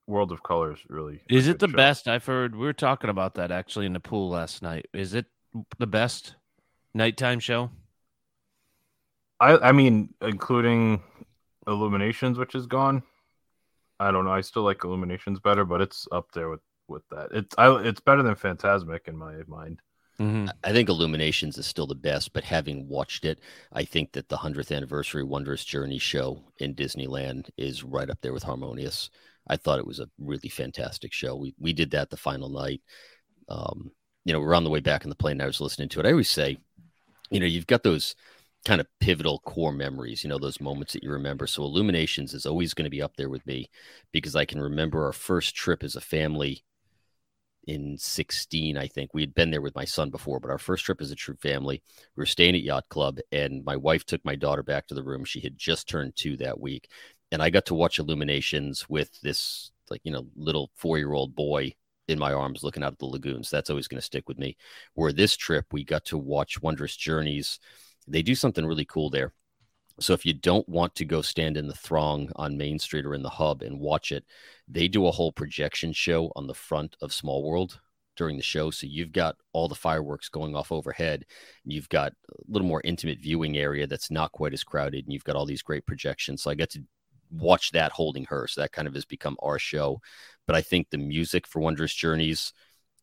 [0.06, 1.78] World of Color is really a Is it the show.
[1.78, 2.08] best?
[2.08, 4.86] I've heard we were talking about that actually in the pool last night.
[4.94, 5.26] Is it
[5.80, 6.36] the best
[6.94, 7.72] nighttime show?
[9.40, 11.02] I I mean, including
[11.68, 13.04] Illuminations, which is gone.
[14.00, 14.32] I don't know.
[14.32, 17.30] I still like Illuminations better, but it's up there with with that.
[17.32, 19.82] It's I it's better than Fantasmic in my mind.
[20.20, 20.50] Mm-hmm.
[20.64, 23.40] I think Illuminations is still the best, but having watched it,
[23.74, 28.34] I think that the 100th anniversary Wondrous Journey show in Disneyland is right up there
[28.34, 29.10] with Harmonious.
[29.48, 31.36] I thought it was a really fantastic show.
[31.36, 32.82] We we did that the final night.
[33.50, 33.92] Um,
[34.24, 35.34] you know, we're on the way back in the plane.
[35.34, 36.06] And I was listening to it.
[36.06, 36.58] I always say,
[37.32, 38.15] you know, you've got those
[38.65, 41.48] kind of pivotal core memories, you know, those moments that you remember.
[41.48, 43.70] So Illuminations is always going to be up there with me
[44.12, 46.63] because I can remember our first trip as a family
[47.67, 49.13] in 16, I think.
[49.13, 51.38] We had been there with my son before, but our first trip as a true
[51.41, 51.82] family,
[52.15, 55.04] we were staying at Yacht Club, and my wife took my daughter back to the
[55.04, 55.26] room.
[55.26, 56.89] She had just turned two that week.
[57.32, 61.36] And I got to watch Illuminations with this, like, you know, little four year old
[61.36, 61.74] boy
[62.08, 63.50] in my arms looking out at the lagoons.
[63.50, 64.58] That's always going to stick with me.
[64.94, 67.60] Where this trip, we got to watch Wondrous Journeys.
[68.08, 69.34] They do something really cool there.
[70.00, 73.14] So if you don't want to go stand in the throng on Main Street or
[73.14, 74.26] in the hub and watch it,
[74.68, 77.80] they do a whole projection show on the front of Small World
[78.18, 78.72] during the show.
[78.72, 81.26] So you've got all the fireworks going off overhead.
[81.66, 85.06] You've got a little more intimate viewing area that's not quite as crowded.
[85.06, 86.42] And you've got all these great projections.
[86.42, 86.84] So I got to
[87.32, 88.48] watch that holding her.
[88.48, 90.02] So that kind of has become our show.
[90.48, 92.54] But I think the music for Wondrous Journeys,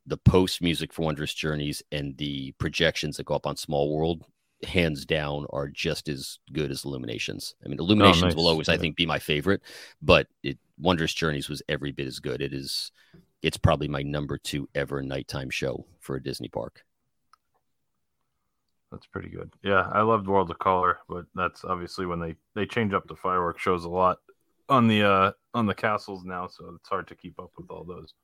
[0.07, 4.25] the post music for Wondrous Journeys, and the projections that go up on Small World
[4.65, 8.35] hands down are just as good as illuminations i mean illuminations nice.
[8.35, 9.63] will always i think be my favorite
[10.03, 12.91] but it wondrous journeys was every bit as good it is
[13.41, 16.83] it's probably my number two ever nighttime show for a disney park
[18.91, 19.53] That's pretty good.
[19.63, 23.17] Yeah, I loved World of Color, but that's obviously when they they change up the
[23.17, 24.19] fireworks shows a lot
[24.69, 27.85] on the uh on the castles now, so it's hard to keep up with all
[27.85, 28.15] those.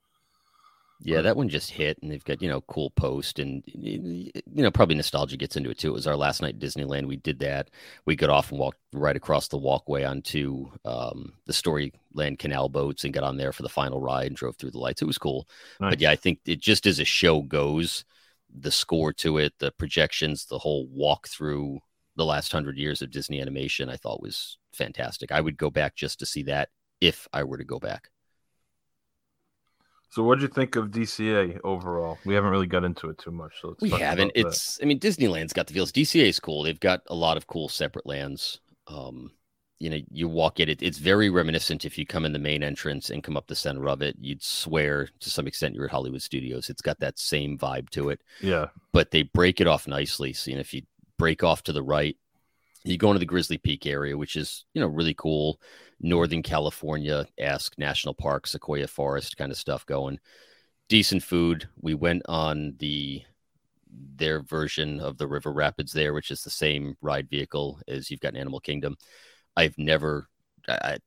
[1.00, 4.70] yeah that one just hit and they've got you know cool post and you know
[4.70, 7.40] probably nostalgia gets into it too it was our last night at disneyland we did
[7.40, 7.68] that
[8.06, 13.02] we got off and walked right across the walkway onto um, the storyland canal boats
[13.04, 15.18] and got on there for the final ride and drove through the lights it was
[15.18, 15.48] cool
[15.80, 15.94] Nice.
[15.94, 18.04] but yeah, I think it just as a show goes,
[18.54, 21.80] the score to it, the projections, the whole walk through
[22.16, 25.32] the last hundred years of Disney animation, I thought was fantastic.
[25.32, 26.68] I would go back just to see that
[27.00, 28.10] if I were to go back.
[30.10, 32.18] So, what'd you think of DCA overall?
[32.24, 34.30] We haven't really got into it too much, so let's we haven't.
[34.30, 34.46] about that.
[34.46, 35.90] It's, I mean, Disneyland's got the feels.
[35.90, 36.62] DCA is cool.
[36.62, 38.60] They've got a lot of cool separate lands.
[38.86, 39.32] Um,
[39.84, 41.84] you know, you walk in it, it's very reminiscent.
[41.84, 44.42] If you come in the main entrance and come up the center of it, you'd
[44.42, 46.70] swear to some extent you're at Hollywood Studios.
[46.70, 48.22] It's got that same vibe to it.
[48.40, 50.32] yeah, but they break it off nicely.
[50.32, 50.84] So, you know, if you
[51.18, 52.16] break off to the right,
[52.82, 55.60] you go into the Grizzly Peak area, which is, you know, really cool.
[56.00, 60.18] Northern California esque national park, Sequoia Forest kind of stuff going.
[60.88, 61.68] Decent food.
[61.78, 63.22] We went on the
[64.16, 68.20] their version of the River Rapids there, which is the same ride vehicle as you've
[68.20, 68.96] got in Animal Kingdom.
[69.56, 70.28] I've never,
[70.68, 70.98] I,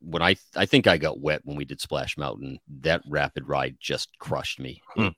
[0.00, 2.58] when I, I think I got wet when we did Splash Mountain.
[2.80, 4.80] That rapid ride just crushed me.
[4.94, 5.08] Hmm.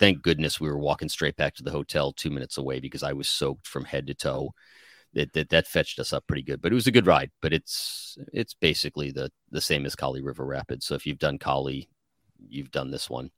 [0.00, 3.12] Thank goodness we were walking straight back to the hotel two minutes away because I
[3.12, 4.52] was soaked from head to toe.
[5.14, 7.30] That, that that fetched us up pretty good, but it was a good ride.
[7.42, 10.86] But it's it's basically the the same as Kali River Rapids.
[10.86, 11.90] So if you've done Kali,
[12.48, 13.30] you've done this one.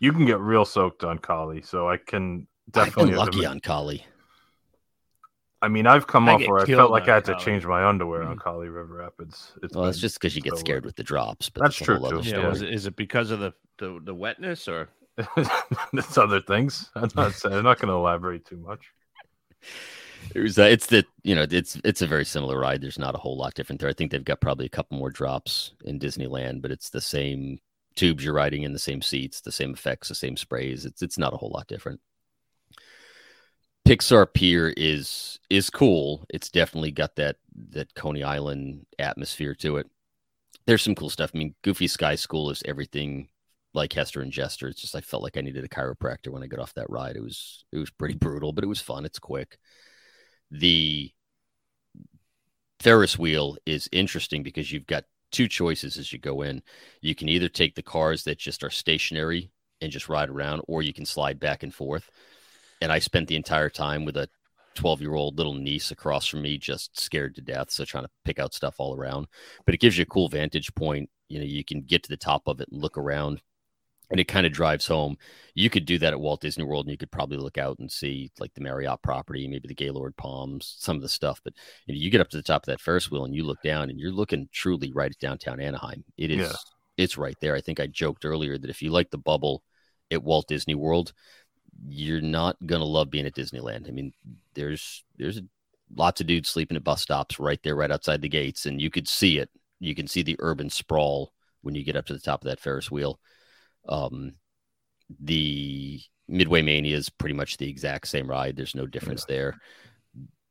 [0.00, 3.12] you can get real soaked on Kali, so I can I've definitely.
[3.12, 4.04] been lucky on Kali.
[5.62, 7.84] I mean, I've come I off where I felt like I had to change my
[7.84, 9.52] underwear on Kali River Rapids.
[9.62, 10.86] It's Well, it's just because you get scared wet.
[10.86, 11.48] with the drops.
[11.50, 12.28] But That's a true, whole other too.
[12.30, 12.48] Yeah, story.
[12.48, 14.88] was it, is it because of the, the the wetness or
[15.36, 16.90] it's other things.
[16.96, 18.92] I'm not I'm not going to elaborate too much.
[20.34, 22.80] It was, uh, it's the you know it's it's a very similar ride.
[22.82, 23.88] There's not a whole lot different there.
[23.88, 27.58] I think they've got probably a couple more drops in Disneyland, but it's the same
[27.94, 30.84] tubes you're riding in, the same seats, the same effects, the same sprays.
[30.84, 32.00] It's it's not a whole lot different.
[33.86, 36.26] Pixar Pier is is cool.
[36.28, 37.36] It's definitely got that
[37.70, 39.88] that Coney Island atmosphere to it.
[40.66, 41.30] There's some cool stuff.
[41.32, 43.28] I mean, Goofy Sky School is everything
[43.74, 44.66] like Hester and Jester.
[44.66, 47.14] It's just I felt like I needed a chiropractor when I got off that ride.
[47.14, 49.04] It was it was pretty brutal, but it was fun.
[49.04, 49.56] It's quick.
[50.50, 51.12] The
[52.80, 56.60] Ferris wheel is interesting because you've got two choices as you go in.
[57.02, 60.82] You can either take the cars that just are stationary and just ride around, or
[60.82, 62.10] you can slide back and forth.
[62.80, 64.28] And I spent the entire time with a
[64.74, 67.70] 12 year old little niece across from me, just scared to death.
[67.70, 69.26] So trying to pick out stuff all around.
[69.64, 71.08] But it gives you a cool vantage point.
[71.28, 73.40] You know, you can get to the top of it and look around
[74.10, 75.16] and it kind of drives home.
[75.54, 77.90] You could do that at Walt Disney World, and you could probably look out and
[77.90, 81.40] see like the Marriott property, maybe the Gaylord Palms, some of the stuff.
[81.42, 81.54] But
[81.86, 83.62] you, know, you get up to the top of that Ferris wheel and you look
[83.62, 86.04] down, and you're looking truly right at downtown Anaheim.
[86.16, 86.52] It is, Yeah.
[86.96, 87.56] it's right there.
[87.56, 89.62] I think I joked earlier that if you like the bubble
[90.10, 91.12] at Walt Disney World,
[91.88, 93.88] you're not gonna love being at Disneyland.
[93.88, 94.12] I mean,
[94.54, 95.40] there's there's
[95.94, 98.90] lots of dudes sleeping at bus stops right there, right outside the gates, and you
[98.90, 99.50] could see it.
[99.80, 102.60] You can see the urban sprawl when you get up to the top of that
[102.60, 103.20] Ferris wheel.
[103.88, 104.34] Um,
[105.20, 108.56] the Midway Mania is pretty much the exact same ride.
[108.56, 109.58] There's no difference there.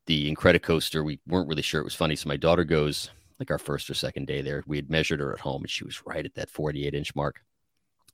[0.06, 2.16] The Incredicoaster, we weren't really sure it was funny.
[2.16, 3.10] So my daughter goes
[3.40, 4.64] like our first or second day there.
[4.68, 7.42] We had measured her at home and she was right at that 48 inch mark.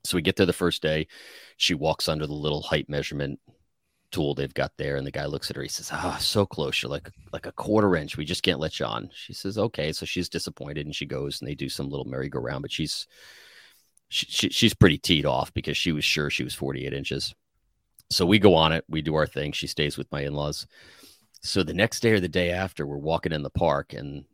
[0.04, 1.06] So we get there the first day.
[1.56, 3.38] She walks under the little height measurement
[4.10, 5.62] tool they've got there, and the guy looks at her.
[5.62, 6.82] He says, "Ah, so close.
[6.82, 8.16] You're like like a quarter inch.
[8.16, 11.40] We just can't let you on." She says, "Okay." So she's disappointed, and she goes
[11.40, 13.06] and they do some little merry-go-round, but she's
[14.08, 17.34] she, she, she's pretty teed off because she was sure she was 48 inches.
[18.10, 18.84] So we go on it.
[18.88, 19.52] We do our thing.
[19.52, 20.66] She stays with my in-laws.
[21.42, 24.24] So the next day or the day after, we're walking in the park, and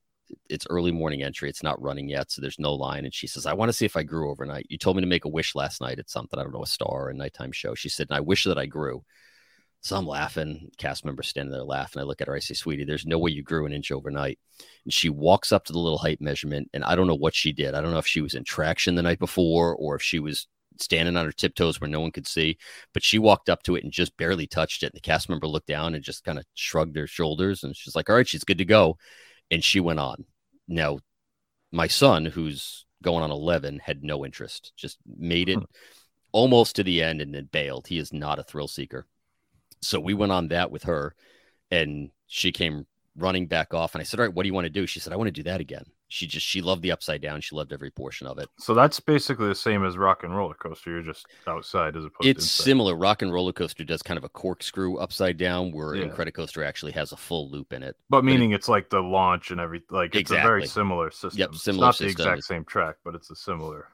[0.49, 1.49] it's early morning entry.
[1.49, 3.05] It's not running yet, so there's no line.
[3.05, 4.67] And she says, I want to see if I grew overnight.
[4.69, 6.67] You told me to make a wish last night at something, I don't know, a
[6.67, 7.75] star or a nighttime show.
[7.75, 9.05] She said, and I wish that I grew.
[9.81, 12.01] So I'm laughing, cast member standing there laughing.
[12.01, 14.39] I look at her, I say, Sweetie, there's no way you grew an inch overnight.
[14.85, 17.53] And she walks up to the little height measurement, and I don't know what she
[17.53, 17.75] did.
[17.75, 20.49] I don't know if she was in traction the night before or if she was
[20.81, 22.59] standing on her tiptoes where no one could see,
[22.93, 24.87] but she walked up to it and just barely touched it.
[24.87, 27.95] And the cast member looked down and just kind of shrugged her shoulders, and she's
[27.95, 28.99] like, All right, she's good to go
[29.51, 30.25] and she went on.
[30.67, 30.99] Now,
[31.73, 35.65] my son, who's going on 11, had no interest, just made it hmm.
[36.33, 37.87] almost to the end and then bailed.
[37.87, 39.07] He is not a thrill seeker.
[39.81, 41.15] So we went on that with her,
[41.71, 42.87] and she came
[43.19, 43.95] running back off.
[43.95, 44.87] And I said, All right, what do you want to do?
[44.87, 45.85] She said, I want to do that again.
[46.11, 47.43] She just, she loved the upside down.
[47.43, 48.49] She loved every portion of it.
[48.59, 50.91] So that's basically the same as Rock and Roller Coaster.
[50.91, 52.65] You're just outside as opposed It's inside.
[52.65, 52.97] similar.
[52.97, 56.09] Rock and Roller Coaster does kind of a corkscrew upside down, where Yeah.
[56.09, 57.95] Coaster actually has a full loop in it.
[58.09, 61.51] But meaning it's like the launch and every like it's a very similar system.
[61.53, 62.07] It's similar not system.
[62.25, 63.89] the exact same track, but it's a similar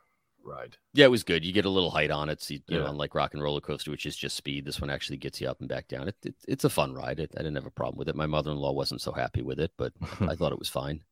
[0.44, 0.76] ride.
[0.92, 1.44] Yeah, it was good.
[1.44, 2.42] You get a little height on it.
[2.42, 2.90] So you, you know, Yeah.
[2.90, 5.60] unlike Rock and Roller Coaster, which is just speed, this one actually gets you up
[5.60, 6.08] and back down.
[6.08, 7.20] It, it it's a fun ride.
[7.20, 8.16] It, I didn't have a problem with it.
[8.16, 11.02] My mother in law wasn't so happy with it, but I thought it was fine.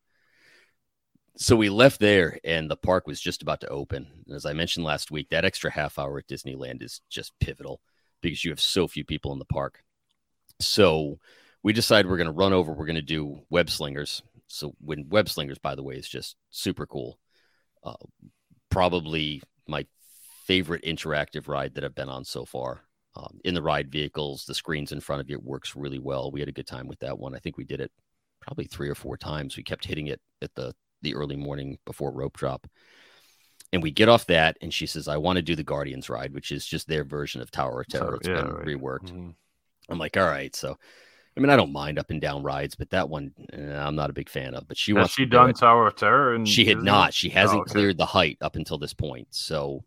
[1.37, 4.07] So we left there, and the park was just about to open.
[4.27, 7.81] And as I mentioned last week, that extra half hour at Disneyland is just pivotal
[8.21, 9.83] because you have so few people in the park.
[10.61, 11.18] So
[11.62, 12.73] we decided we're going to run over.
[12.73, 14.23] We're going to do web slingers.
[14.47, 17.18] So when web slingers, by the way, is just super cool.
[17.83, 17.95] Uh,
[18.72, 19.87] probably my
[20.44, 22.82] favorite interactive ride that I've been on so far.
[23.14, 26.30] Um, in the ride vehicles, the screens in front of you it works really well.
[26.30, 27.35] We had a good time with that one.
[27.35, 27.92] I think we did it
[28.40, 29.56] probably three or four times.
[29.56, 32.66] We kept hitting it at the the early morning before rope drop.
[33.72, 36.32] And we get off that, and she says, "I want to do the Guardians ride,
[36.32, 38.16] which is just their version of Tower of Terror.
[38.16, 38.66] It's yeah, been right.
[38.66, 39.35] reworked." Mhm.
[39.88, 40.78] I'm like, "All right." So,
[41.37, 44.11] I mean, I don't mind up and down rides, but that one eh, I'm not
[44.11, 44.68] a big fan of.
[44.68, 45.57] But she Has wants she to do done it.
[45.57, 46.35] Tower of Terror?
[46.35, 47.14] And She had not.
[47.14, 47.73] She hasn't Oh, okay.
[47.73, 49.29] cleared the height up until this point.
[49.31, 49.85] So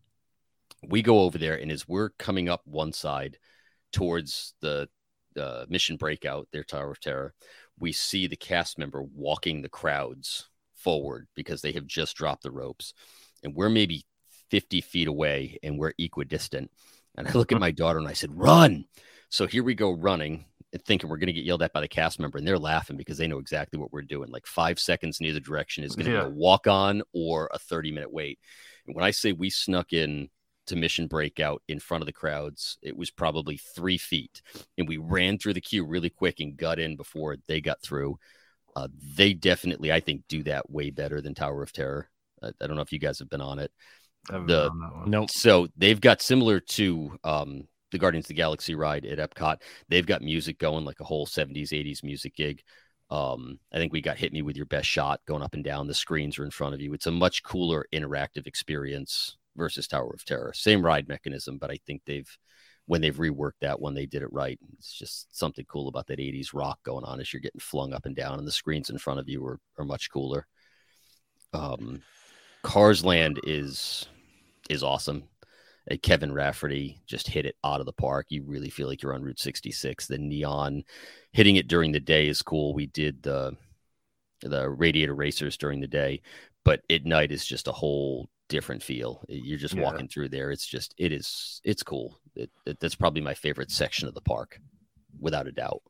[0.88, 3.38] we go over there, and as we're coming up one side
[3.92, 4.90] towards the
[5.40, 7.34] uh, mission breakout, their Tower of Terror,
[7.80, 12.52] we see the cast member walking the crowds forward because they have just dropped the
[12.52, 12.94] ropes,
[13.44, 14.06] and we're maybe
[14.50, 16.72] 50 feet away, and we're equidistant.
[17.18, 18.86] And I look at my daughter and I said, "Run!"
[19.30, 20.46] So here we go running.
[20.76, 22.98] And Thinking we're going to get yelled at by the cast member, and they're laughing
[22.98, 24.30] because they know exactly what we're doing.
[24.30, 26.24] Like five seconds in either direction is going to Yeah.
[26.24, 28.40] be a walk on or a 30 minute wait.
[28.86, 30.30] And when I say we snuck in
[30.68, 34.41] to Mission Breakout in front of the crowds, it was probably three feet.
[34.78, 38.20] And we ran through the queue really quick and got in before they got through.
[38.76, 42.10] Uh, they definitely, I think, do that way better than Tower of Terror.
[42.43, 43.72] I, I don't know if you guys have been on it.
[44.30, 45.10] Haven't the- done that one.
[45.10, 45.30] Nope.
[45.30, 49.62] So they've got similar to um, the Guardians of the Galaxy ride at Epcot.
[49.90, 52.64] They've got music going like a whole 70s, 80s music gig.
[53.10, 55.88] Um, I think we got hit me with your best shot going up and down.
[55.88, 56.94] The screens are in front of you.
[56.94, 60.52] It's a much cooler interactive experience versus Tower of Terror.
[60.54, 62.30] Same ride mechanism, but I think they've
[62.88, 64.60] when they've reworked that one, they did it right.
[64.78, 68.06] It's just something cool about that 80s rock going on as you're getting flung up
[68.06, 70.46] and down, and the screens in front of you are, are much cooler.
[71.54, 72.02] Um,
[72.62, 74.08] Cars Land is
[74.70, 75.24] is awesome.
[76.02, 78.28] Kevin Rafferty just hit it out of the park.
[78.30, 80.08] You really feel like you're on Route 66.
[80.08, 80.84] The neon
[81.32, 82.74] hitting it during the day is cool.
[82.74, 83.56] We did the
[84.42, 86.22] the radiator racers during the day,
[86.64, 89.24] but at night is just a whole different feel.
[89.28, 89.80] You're just Yeah.
[89.80, 90.52] walking through there.
[90.52, 92.20] It's just it is it's cool.
[92.36, 94.60] It, it, that's probably my favorite section of the park,
[95.20, 95.82] without a doubt.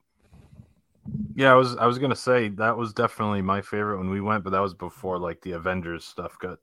[1.36, 4.44] Yeah, I was I was gonna say that was definitely my favorite when we went,
[4.44, 6.60] but that was before like the Avengers stuff got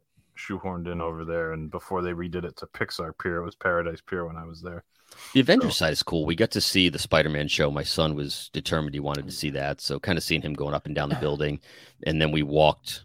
[0.49, 4.01] shoehorned in over there, and before they redid it to Pixar Pier, it was Paradise
[4.01, 4.84] Pier when I was there.
[5.32, 6.26] The Avengers side is cool.
[6.26, 7.70] We got to see the Spider-Man show.
[7.70, 10.74] My son was determined he wanted to see that, so kind of seeing him going
[10.74, 11.61] up and down the building,
[12.05, 13.05] and then we walked,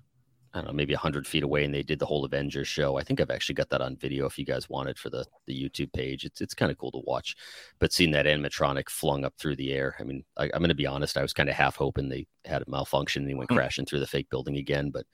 [0.54, 2.98] I don't know, maybe hundred feet away, and they did the whole Avengers show.
[2.98, 5.26] I think I've actually got that on video if you guys want it for the
[5.48, 6.26] the YouTube page.
[6.26, 7.36] It's it's kind of cool to watch,
[7.80, 9.96] but seeing that animatronic flung up through the air.
[10.00, 11.18] I mean, I, I'm going to be honest.
[11.18, 13.56] I was kind of half hoping they had a malfunction and he went Hmm.
[13.56, 15.06] crashing through the fake building again, but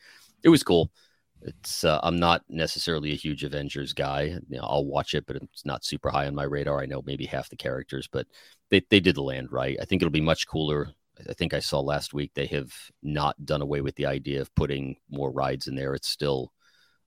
[0.43, 0.91] it was cool.
[1.45, 4.23] It's uh, I'm not necessarily a huge Avengers guy.
[4.23, 6.81] You know, I'll watch it, but it's not super high on my radar.
[6.81, 8.27] I know maybe half the characters, but
[8.69, 9.77] they they did the land right.
[9.81, 10.93] I think it'll be much cooler.
[11.29, 12.73] I think I saw last week they have
[13.03, 15.93] not done away with the idea of putting more rides in there.
[15.93, 16.51] It's still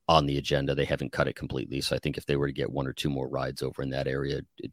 [0.08, 0.74] on the agenda.
[0.74, 1.80] They haven't cut it completely.
[1.80, 3.90] So I think if they were to get one or two more rides over in
[3.90, 4.72] that area, it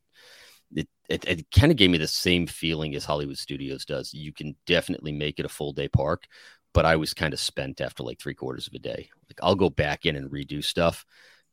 [0.75, 4.13] it, it, it kind of gave me the same feeling as Hollywood Studios does.
[4.13, 6.25] You can definitely make it a full day park,
[6.73, 9.09] but I was kind of spent after like three quarters of a day.
[9.29, 11.05] Like I'll go back in and redo stuff.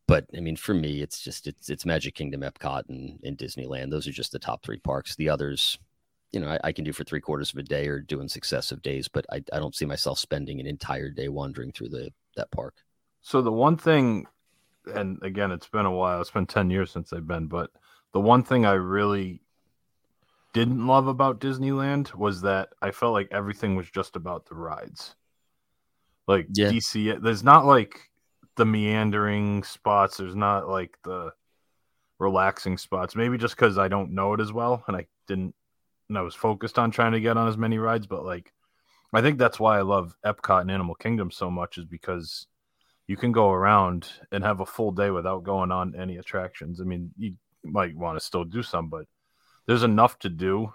[0.08, 3.90] But I mean, for me, it's just it's it's Magic Kingdom, Epcot, and, and Disneyland.
[3.90, 5.14] Those are just the top three parks.
[5.14, 5.78] The others,
[6.32, 8.82] you know, I, I can do for three quarters of a day or doing successive
[8.82, 12.50] days, but I, I don't see myself spending an entire day wandering through the that
[12.50, 12.74] park.
[13.20, 14.26] So the one thing,
[14.92, 16.20] and again, it's been a while.
[16.20, 17.70] It's been ten years since I've been, but
[18.12, 19.42] the one thing I really
[20.52, 25.14] didn't love about Disneyland was that I felt like everything was just about the rides.
[26.26, 26.70] Like Yeah.
[26.70, 28.10] DC, there's not like
[28.56, 30.16] the meandering spots.
[30.16, 31.32] There's not like the
[32.18, 33.16] relaxing spots.
[33.16, 35.54] Maybe just because I don't know it as well, and I didn't,
[36.08, 38.06] and I was focused on trying to get on as many rides.
[38.06, 38.52] But like,
[39.12, 42.46] I think that's why I love Epcot and Animal Kingdom so much, is because
[43.06, 46.80] you can go around and have a full day without going on any attractions.
[46.80, 47.34] I mean, you
[47.64, 49.06] might want to still do some, but
[49.66, 50.72] there's enough to do,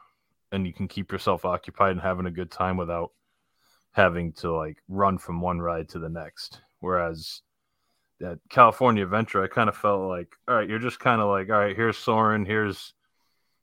[0.52, 3.12] and you can keep yourself occupied and having a good time without
[3.92, 6.62] having to like run from one ride to the next.
[6.80, 7.42] Whereas
[8.20, 11.50] that California Adventure, I kind of felt like, all right, you're just kind of like,
[11.50, 12.94] all right, here's Soarin', here's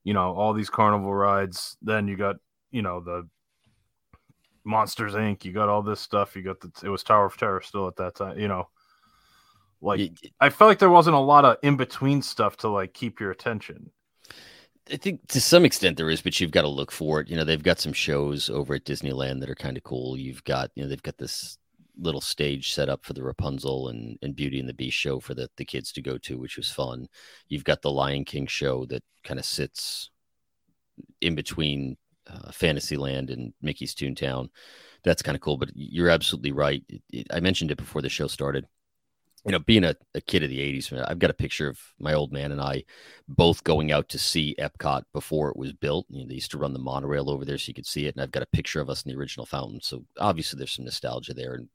[0.05, 1.77] you know all these carnival rides.
[1.83, 2.37] Then you got
[2.71, 3.29] you know the
[4.65, 5.45] Monsters Inc.
[5.45, 6.37] You got all this stuff.
[6.37, 8.39] You got the it was Tower of Terror still at that time.
[8.39, 8.69] You know,
[9.81, 13.21] like I felt like there wasn't a lot of in between stuff to like keep
[13.21, 13.91] your attention.
[14.91, 17.29] I think to some extent there is, but you've got to look for it.
[17.29, 20.19] You know, they've got some shows over at Disneyland that are kind of cool.
[20.19, 21.57] You've got, you know, they've got this
[21.99, 25.35] little stage set up for the Rapunzel and, and Beauty and the Beast show for
[25.35, 27.07] the, the kids to go to, which was fun.
[27.49, 30.11] You've got the Lion King show that kind of sits
[31.21, 34.49] in between uh, Fantasyland and Mickey's Toontown.
[35.05, 36.83] That's kind of cool, but you're absolutely right.
[36.89, 38.67] It- it- I mentioned it before the show started.
[39.45, 42.13] You know, being a, a kid of the 80s, I've got a picture of my
[42.15, 42.85] old man and I
[43.27, 46.07] both going out to see Epcot before it was built.
[46.09, 48.15] You know, they used to run the monorail over there so you could see it.
[48.15, 49.81] And I've got a picture of us in the original fountain.
[49.83, 51.55] So obviously there's some nostalgia there.
[51.55, 51.69] And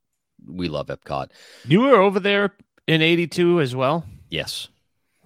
[0.46, 1.32] we love Epcot.
[1.66, 2.54] You were over there
[2.88, 4.06] in '82 as well.
[4.30, 4.70] Yes.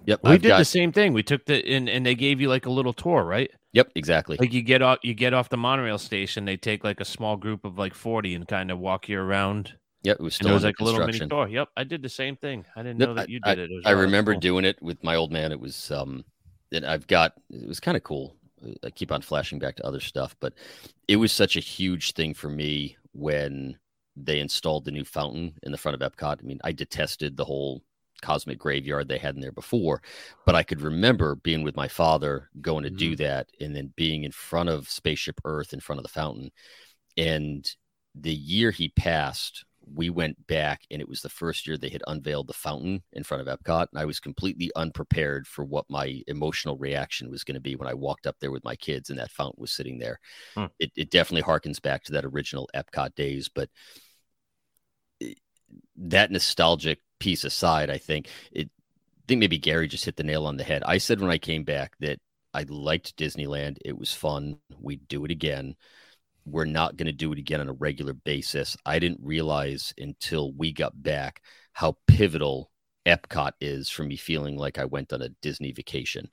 [0.06, 0.20] Yep.
[0.24, 1.12] We I've did got- the same thing.
[1.12, 3.50] We took the and, and they gave you like a little tour, right?
[3.74, 4.36] Yep, exactly.
[4.38, 7.36] Like you get off you get off the monorail station, they take like a small
[7.36, 9.74] group of like 40 and kind of walk you around.
[10.02, 11.48] Yep, it was And still it was like a little mini tour.
[11.48, 12.64] Yep, I did the same thing.
[12.76, 13.70] I didn't Yep, know that you I- did it.
[13.86, 13.90] I.
[13.92, 14.40] Remember cool.
[14.40, 15.52] doing it with my old man.
[15.52, 16.24] It was um
[16.72, 18.36] and I've got it was kind of cool.
[18.84, 20.54] I keep on flashing back to other stuff, but
[21.08, 23.76] it was such a huge thing for me when
[24.16, 26.38] they installed the new fountain in the front of Epcot.
[26.40, 27.82] I mean, I detested the whole
[28.20, 30.00] cosmic graveyard they had in there before,
[30.46, 34.22] but I could remember being with my father going to do that and then being
[34.22, 36.52] in front of Spaceship Earth in front of the fountain.
[37.16, 37.68] And
[38.14, 42.02] the year he passed, we went back and it was the first year they had
[42.06, 43.86] unveiled the fountain in front of Epcot.
[43.92, 47.88] And I was completely unprepared for what my emotional reaction was going to be when
[47.88, 50.18] I walked up there with my kids and that fountain was sitting there.
[50.54, 50.66] Hmm.
[50.78, 53.48] It, it definitely harkens back to that original Epcot days.
[53.48, 53.68] But
[55.96, 58.70] that nostalgic piece aside, I think it,
[59.18, 60.82] I think maybe Gary just hit the nail on the head.
[60.84, 62.20] I said when I came back that
[62.54, 63.78] I liked Disneyland.
[63.84, 64.58] It was fun.
[64.78, 65.76] We'd do it again
[66.44, 68.76] we're not going to do it again on a regular basis.
[68.84, 72.70] I didn't realize until we got back how pivotal
[73.06, 76.28] Epcot is for me feeling like I went on a Disney vacation.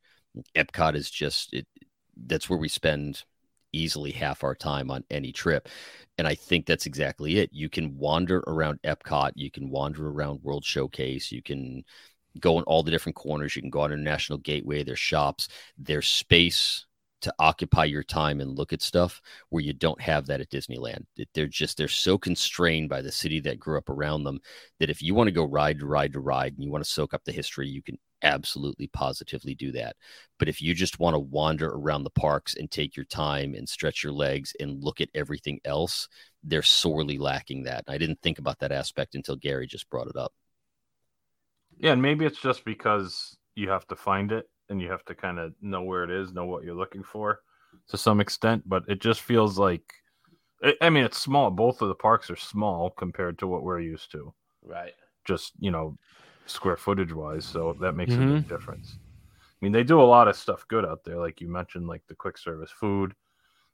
[0.56, 1.68] Epcot is just it.
[2.16, 3.24] That's where we spend
[3.72, 5.70] easily half our time on any trip.
[6.18, 7.50] And I think that's exactly it.
[7.54, 11.84] You can wander around Epcot, you can wander around World Showcase, you can
[12.40, 15.48] go in all the different corners, you can go on International Gateway, there's shops,
[15.78, 16.86] there's space
[17.22, 21.06] to occupy your time and look at stuff where you don't have that at Disneyland.
[21.34, 24.40] They're just they're so constrained by the city that grew up around them
[24.80, 26.90] that if you want to go ride to ride to ride and you want to
[26.90, 29.96] soak up the history, you can absolutely positively do that.
[30.38, 33.68] But if you just want to wander around the parks and take your time and
[33.68, 36.08] stretch your legs and look at everything else,
[36.44, 37.84] they're sorely lacking that.
[37.88, 40.34] I didn't think about that aspect until Gary just brought it up.
[41.78, 45.16] Yeah, and maybe it's just because you have to find it and you have to
[45.16, 47.42] kind of know where it is, know what you're looking for
[47.90, 48.68] to some extent.
[48.68, 49.94] But it just feels like,
[50.64, 51.52] I- I mean, it's small.
[51.52, 54.94] Both of the parks are small compared to what we're used to, Right.
[55.26, 55.98] just, you know,
[56.46, 57.46] square footage wise.
[57.46, 58.28] So that makes a Mhm.
[58.36, 59.00] big difference.
[59.62, 61.18] I mean, they do a lot of stuff good out there.
[61.18, 63.16] Like you mentioned, like the quick service food.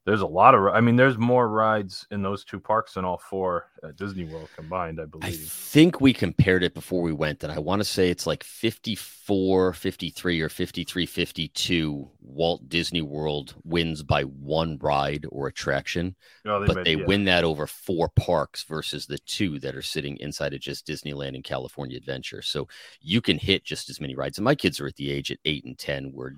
[0.06, 3.18] There's a lot of, I mean, there's more rides in those two parks than all
[3.18, 5.24] four at Disney World combined, I believe.
[5.24, 8.44] I think we compared it before we went, and I want to say it's like
[8.44, 12.08] 54, 53, or 53, 52.
[12.20, 16.14] Walt Disney World wins by one ride or attraction,
[16.46, 17.04] Oh, but made- they yeah.
[17.06, 21.34] win that over four parks versus the two that are sitting inside of just Disneyland
[21.34, 22.42] and California Adventure.
[22.42, 22.68] So
[23.00, 24.38] you can hit just as many rides.
[24.38, 26.36] And my kids are at the age at eight and 10 where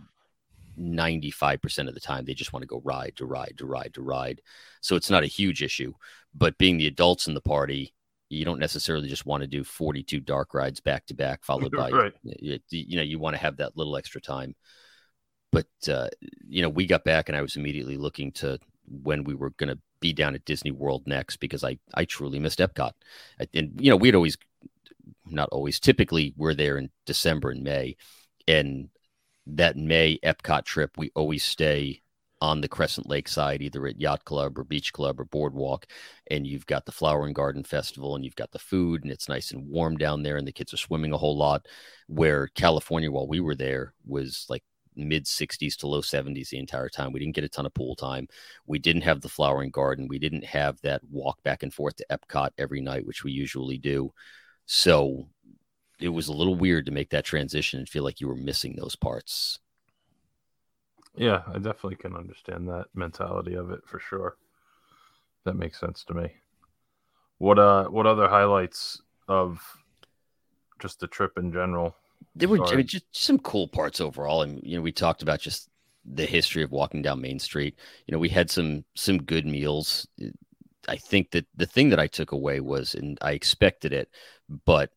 [0.78, 4.02] 95% of the time they just want to go ride to ride to ride to
[4.02, 4.40] ride.
[4.80, 5.94] So it's not a huge issue.
[6.34, 7.94] But being the adults in the party,
[8.28, 11.90] you don't necessarily just want to do 42 dark rides back to back, followed by,
[11.90, 12.12] Right.
[12.22, 14.54] you, you know, you want to have that little extra time.
[15.50, 16.08] But, uh,
[16.46, 19.74] you know, we got back and I was immediately looking to when we were going
[19.74, 22.92] to be down at Disney World next because I, I truly missed Epcot.
[23.54, 24.36] And, you know, we'd always,
[25.26, 27.96] not always, typically we're there in December and May.
[28.46, 28.90] And
[29.48, 32.02] that May Epcot trip, we always stay
[32.40, 35.86] on the Crescent Lake side, either at Yacht Club or Beach Club or Boardwalk.
[36.30, 39.28] And you've got the Flower and Garden Festival and you've got the food, and it's
[39.28, 41.66] nice and warm down there, and the kids are swimming a whole lot.
[42.06, 44.62] Where California, while we were there, was like
[44.94, 47.12] mid 60s to low 70s the entire time.
[47.12, 48.28] We didn't get a ton of pool time.
[48.66, 50.08] We didn't have the flowering garden.
[50.08, 53.78] We didn't have that walk back and forth to Epcot every night, which we usually
[53.78, 54.12] do.
[54.66, 55.28] So
[56.00, 58.76] it was a little weird to make that transition and feel like you were missing
[58.76, 59.58] those parts.
[61.16, 64.36] Yeah, I definitely can understand that mentality of it for sure.
[65.44, 66.32] That makes sense to me.
[67.38, 69.60] What uh what other highlights of
[70.78, 71.96] just the trip in general?
[72.34, 74.42] There were I mean, just some cool parts overall.
[74.42, 75.68] And you know, we talked about just
[76.04, 77.76] the history of walking down Main Street.
[78.06, 80.06] You know, we had some some good meals.
[80.88, 84.08] I think that the thing that I took away was, and I expected it,
[84.64, 84.90] but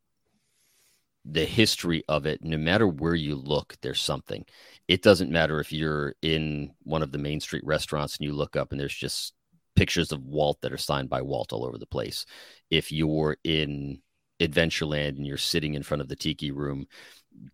[1.26, 4.46] the history of it, no matter where you look, there's something.
[4.88, 8.56] It doesn't matter if you're in one of the Main Street restaurants and you look
[8.56, 9.34] up and there's just
[9.76, 12.26] pictures of Walt that are signed by Walt all over the place.
[12.70, 14.02] If you're in
[14.40, 16.88] Adventureland and you're sitting in front of the tiki room,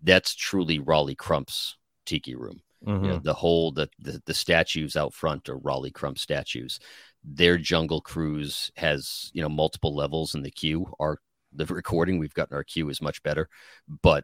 [0.02, 2.62] that's truly Rolly Crump's tiki room.
[2.86, 3.24] You know, mm-hmm.
[3.24, 6.80] the whole the, the the statues out front are Raleigh Crump statues.
[7.24, 10.94] Their Jungle Cruise has you know multiple levels in the queue.
[11.00, 11.18] Our
[11.58, 13.50] the recording we've gotten our queue is much better,
[14.02, 14.24] but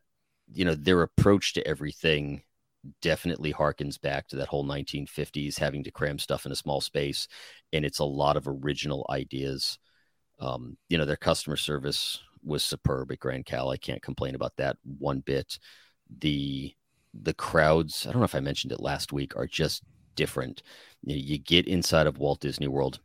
[0.54, 2.44] you know their approach to everything
[3.02, 7.28] definitely harkens back to that whole 1950s having to cram stuff in a small space,
[7.72, 9.80] and it's a lot of original ideas.
[10.40, 13.70] Um, you know their customer service was superb at Grand Cal.
[13.70, 15.60] I can't complain about that one bit.
[16.20, 16.74] The
[17.14, 19.84] the crowds, I don't know if I mentioned it last week, are just
[20.16, 20.64] different.
[21.04, 23.00] You, know, you get inside of Walt Disney World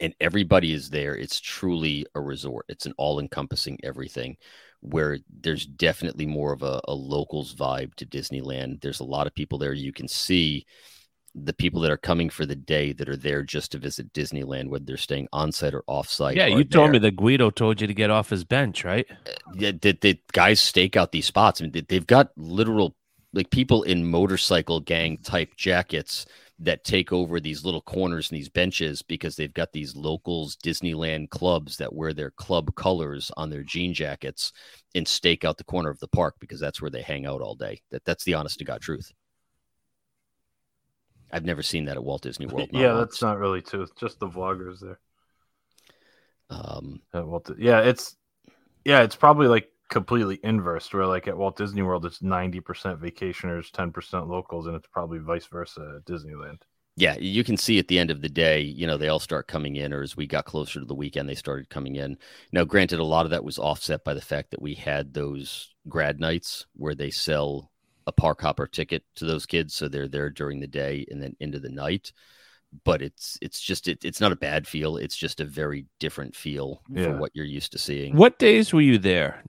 [0.00, 1.14] and everybody is there.
[1.16, 2.66] It's truly a resort.
[2.68, 4.36] It's an all encompassing everything
[4.80, 8.80] where there's definitely more of a, a locals vibe to Disneyland.
[8.80, 9.72] There's a lot of people there.
[9.72, 10.66] You can see
[11.34, 14.68] the people that are coming for the day that are there just to visit Disneyland,
[14.68, 16.36] whether they're staying on site or off site.
[16.36, 19.06] Yeah, you told there me that Guido told you to get off his bench, right?
[19.10, 21.60] Uh, yeah, the, the guys stake out these spots.
[21.60, 22.96] I mean, they, they've got literal
[23.34, 26.24] like people in motorcycle gang type jackets
[26.58, 31.28] that take over these little corners and these benches because they've got these locals Disneyland
[31.28, 34.52] clubs that wear their club colors on their jean jackets
[34.94, 37.54] and stake out the corner of the park because that's where they hang out all
[37.54, 37.82] day.
[37.90, 39.12] That that's the honest to God truth.
[41.30, 42.70] I've never seen that at Walt Disney World.
[42.72, 43.10] yeah, once.
[43.10, 43.82] that's not really true.
[43.82, 44.98] It's just the vloggers there.
[46.48, 48.16] um At Walt, yeah, it's
[48.84, 50.92] yeah, it's probably like completely inverse.
[50.92, 54.88] Where like at Walt Disney World, it's ninety percent vacationers, ten percent locals, and it's
[54.88, 56.58] probably vice versa at Disneyland.
[56.98, 59.48] yeah, you can see at the end of the day, you know, they all start
[59.48, 62.16] coming in, or as we got closer to the weekend, they started coming in.
[62.52, 65.74] Now, granted, a lot of that was offset by the fact that we had those
[65.88, 67.70] grad nights where they sell
[68.06, 71.36] a park hopper ticket to those kids, so they're there during the day and then
[71.40, 72.12] into the night.
[72.84, 74.96] But it's it's just it, it's not a bad feel.
[74.96, 77.04] It's just a very different feel Yeah.
[77.04, 78.16] for what you're used to seeing.
[78.16, 79.42] What days were you there?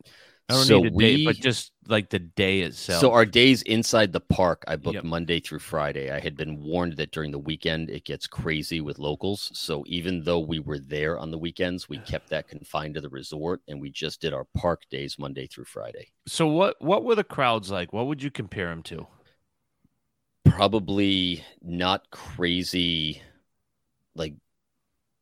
[0.50, 3.02] I don't So need a date, but we- just like the day itself.
[3.02, 5.04] So our days inside the park, I booked Yep.
[5.04, 6.10] Monday through Friday.
[6.10, 9.52] I had been warned that during the weekend it gets crazy with locals.
[9.54, 13.10] So even though we were there on the weekends, we kept that confined to the
[13.10, 16.08] resort, and we just did our park days Monday through Friday.
[16.28, 17.92] so what what were the crowds like?
[17.94, 19.08] What would you compare them to?
[20.46, 23.22] Probably not crazy,
[24.16, 24.34] like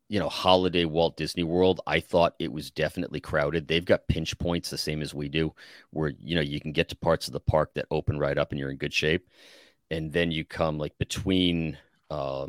[0.07, 1.81] you know, holiday Walt Disney World.
[1.87, 3.67] I thought it was definitely crowded.
[3.67, 5.53] They've got pinch points the same as we do,
[5.91, 8.51] where you know you can get to parts of the park that open right up
[8.51, 9.27] and you're in good shape,
[9.89, 11.77] and then you come like between
[12.09, 12.47] uh,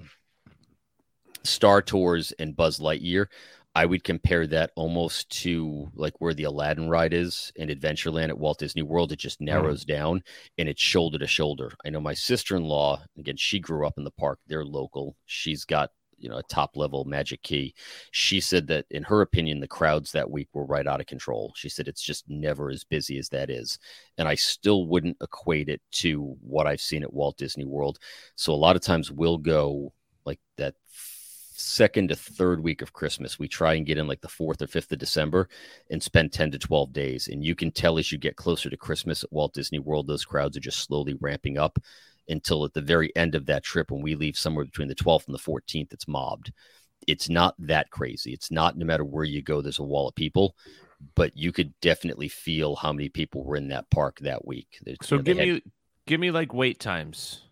[1.45, 3.27] Star Tours and Buzz Lightyear.
[3.75, 8.39] I would compare that almost to like where the Aladdin ride is in Adventureland at
[8.39, 9.13] Walt Disney World.
[9.13, 10.23] It just narrows down
[10.57, 11.71] and it's shoulder to shoulder.
[11.85, 14.39] I know my sister in law, again, she grew up in the park.
[14.47, 15.15] They're local.
[15.27, 17.75] She's got, you know, a top level magic key.
[18.11, 21.53] She said that in her opinion, the crowds that week were right out of control.
[21.57, 23.79] She said it's just never as busy as that is.
[24.19, 27.99] And I still wouldn't equate it to what I've seen at Walt Disney World.
[28.35, 29.93] So a lot of times we'll go
[30.25, 30.75] like that
[31.59, 33.39] second to third week of Christmas.
[33.39, 35.49] We try and get in like the fourth or fifth of December
[35.91, 37.29] and spend 10 to 12 days.
[37.29, 40.25] And you can tell as you get closer to Christmas at Walt Disney World, those
[40.25, 41.79] crowds are just slowly ramping up
[42.29, 45.27] until at the very end of that trip, when we leave somewhere between the 12th
[45.27, 46.53] and the 14th, it's mobbed.
[47.07, 48.33] It's not that crazy.
[48.33, 50.57] It's not no matter where you go, there's a wall of people.
[51.15, 54.79] But you could definitely feel how many people were in that park that week.
[54.83, 55.63] There's- So you know, give had- me
[56.07, 57.43] give me like wait times.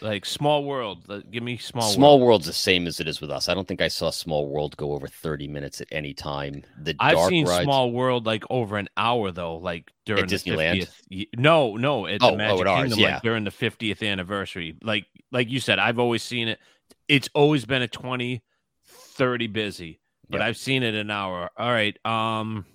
[0.00, 1.04] Like small world.
[1.30, 2.26] Give me small Small world.
[2.28, 3.48] World's the same as it is with us.
[3.48, 6.62] I don't think I saw Small World go over 30 minutes at any time.
[6.82, 10.34] The I've dark seen rides, small world like over an hour though, like during the
[10.34, 10.88] Disneyland?
[11.10, 11.26] 50th.
[11.36, 13.12] No, no, at Oh, the oh, Magic at ours, Kingdom, yeah.
[13.14, 14.76] like during the 50th anniversary.
[14.82, 16.58] Like like you said, I've always seen it.
[17.08, 18.42] It's always been a 20,
[18.86, 20.48] 30 busy, but Yep.
[20.48, 21.50] I've seen it an hour.
[21.56, 21.96] All right.
[22.04, 22.66] Um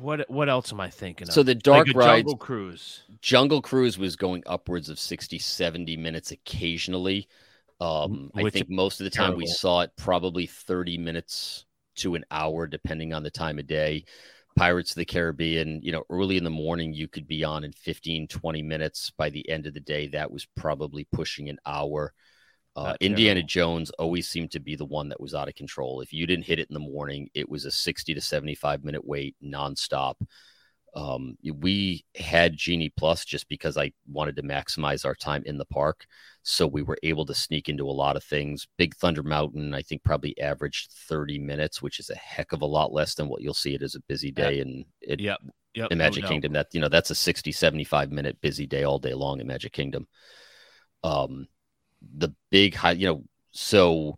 [0.00, 1.34] what what else am I thinking of?
[1.34, 3.02] So the dark like rides, Jungle Cruise.
[3.20, 7.28] Jungle Cruise was going upwards of 60, 70 minutes occasionally.
[7.80, 11.64] Um, I think most of the time we saw it probably 30 minutes
[11.96, 14.04] to an hour, depending on the time of day.
[14.56, 17.72] Pirates of the Caribbean, you know, early in the morning, you could be on in
[17.72, 19.10] 15, 20 minutes.
[19.16, 22.12] By the end of the day, that was probably pushing an hour.
[22.76, 23.42] Uh, Indiana.
[23.42, 26.00] Jones always seemed to be the one that was out of control.
[26.00, 29.04] If you didn't hit it in the morning, it was a 60 to 75 minute
[29.04, 30.14] wait nonstop.
[30.94, 35.64] Um, we had Genie Plus just because I wanted to maximize our time in the
[35.64, 36.04] park.
[36.42, 38.66] So we were able to sneak into a lot of things.
[38.76, 42.66] Big Thunder Mountain, I think, probably averaged 30 minutes, which is a heck of a
[42.66, 45.38] lot less than what you'll see it as a busy day in, in, Yep.
[45.74, 45.92] Yep.
[45.92, 46.30] in no Magic doubt.
[46.30, 46.52] Kingdom.
[46.54, 49.72] That, you know, that's a 60, 75 minute busy day all day long in Magic
[49.72, 50.08] Kingdom.
[51.04, 51.46] Um,
[52.16, 54.16] the big high, you know, so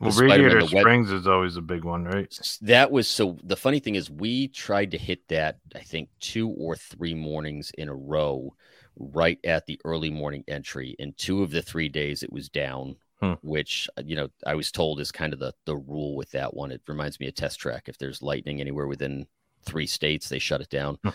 [0.00, 2.58] Well, Radiator web- Springs is always a big one, right?
[2.62, 6.48] That was so the funny thing is we tried to hit that i think two
[6.50, 8.54] or three mornings in a row
[8.96, 12.96] right at the early morning entry and two of the three days it was down
[13.20, 13.32] Hmm.
[13.42, 16.54] which uh, you know i was told is kind of the the rule with that
[16.54, 19.26] one it reminds me of test track if there's lightning anywhere within
[19.64, 21.10] three states they shut it down Hmm.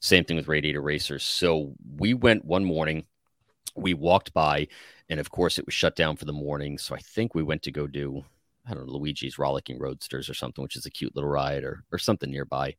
[0.00, 3.04] same thing with radiator racers so we went one morning
[3.74, 4.68] we walked by
[5.08, 7.62] and of course it was shut down for the morning so i think we went
[7.62, 8.24] to go do
[8.68, 11.84] i don't know luigi's rollicking roadsters or something which is a cute little ride or,
[11.92, 12.74] or something nearby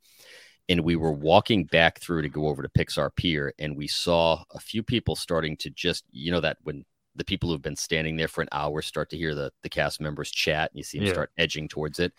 [0.67, 4.43] and we were walking back through to go over to pixar pier and we saw
[4.53, 8.15] a few people starting to just you know that when the people who've been standing
[8.15, 10.99] there for an hour start to hear the, the cast members chat and you see
[10.99, 11.13] them Yeah.
[11.13, 12.13] start edging towards it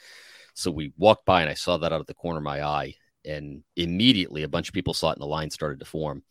[0.54, 2.94] so we walked by and i saw that out of the corner of my eye
[3.24, 6.22] and immediately a bunch of people saw it and the line started to form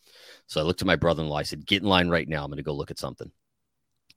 [0.46, 1.36] so I looked at my brother in law.
[1.36, 2.42] I said, Get in line right now.
[2.42, 3.30] I'm going to go look at something.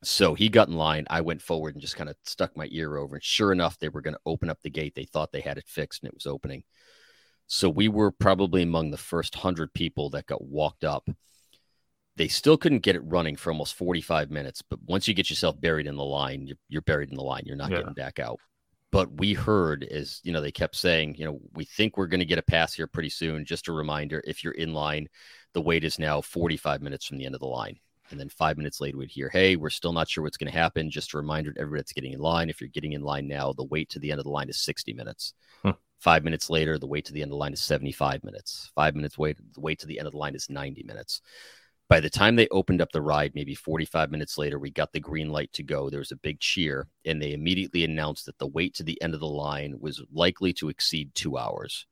[0.04, 1.06] So he got in line.
[1.10, 3.16] I went forward and just kind of stuck my ear over.
[3.16, 4.96] And sure enough, they were going to open up the gate.
[4.96, 6.64] They thought they had it fixed and it was opening.
[7.48, 11.08] So we were probably among the first 100 people that got walked up.
[12.16, 14.62] They still couldn't get it running for almost 45 minutes.
[14.62, 17.44] But once you get yourself buried in the line, you're, you're buried in the line.
[17.46, 17.78] You're not Yeah.
[17.80, 18.40] getting back out.
[18.92, 22.20] But we heard as you know, they kept saying, you know, we think we're going
[22.20, 23.44] to get a pass here pretty soon.
[23.44, 25.08] Just a reminder if you're in line,
[25.54, 27.80] the wait is now 45 minutes from the end of the line.
[28.14, 30.56] And then five minutes later, we'd hear, hey, we're still not sure what's going to
[30.56, 30.92] happen.
[30.92, 32.48] Just a reminder to everybody that's getting in line.
[32.48, 34.62] If you're getting in line now, the wait to the end of the line is
[34.62, 35.34] 60 minutes.
[35.64, 35.72] Hmm.
[36.00, 38.72] Five minutes later, the wait to the end of the line is 75 minutes.
[38.76, 41.22] Five minutes wait, the wait to the end of the line is 90 minutes.
[41.90, 45.00] By the time they opened up the ride, maybe 45 minutes later, we got the
[45.00, 45.90] green light to go.
[45.90, 49.16] There was a big cheer, and they immediately announced that the wait to the end
[49.16, 51.88] of the line was likely to exceed two hours.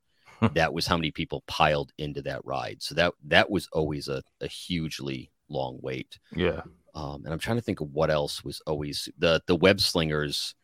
[0.54, 2.80] that was how many people piled into that ride.
[2.80, 6.18] So that that was always a, a hugely long wait.
[6.34, 6.62] Yeah.
[6.94, 10.54] Um, and I'm trying to think of what else was always the the web slingers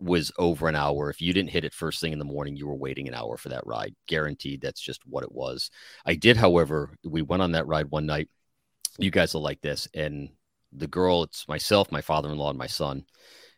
[0.00, 1.10] was over an hour.
[1.10, 3.36] If you didn't hit it first thing in the morning, you were waiting an hour
[3.36, 3.94] for that ride.
[4.06, 4.60] Guaranteed.
[4.60, 5.70] That's just what it was.
[6.06, 8.28] I did, however, we went on that ride one night.
[8.98, 9.88] You guys will like this.
[9.94, 10.30] And
[10.72, 13.04] the girl, it's myself, my father in law, and my son.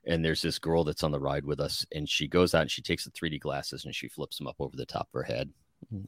[0.07, 2.71] And there's this girl that's on the ride with us, and she goes out and
[2.71, 5.23] she takes the 3D glasses and she flips them up over the top of her
[5.25, 5.51] head.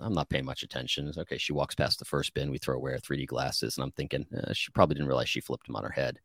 [0.00, 1.08] I'm not paying much attention.
[1.08, 1.38] It's okay.
[1.38, 2.50] She walks past the first bin.
[2.50, 5.40] We throw away our 3D glasses, and I'm thinking eh, she probably didn't realize she
[5.40, 6.18] flipped them on her head.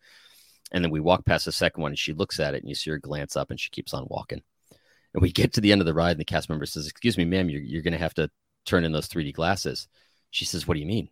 [0.71, 2.75] And then we walk past the second one, and she looks at it, and you
[2.75, 4.41] see her glance up, and she keeps on walking.
[5.13, 7.17] And we get to the end of the ride, and the cast member says, "Excuse
[7.17, 8.29] me, ma'am, you're, you're going to have to
[8.65, 9.87] turn in those 3D glasses."
[10.31, 11.09] She says, "What do you mean?"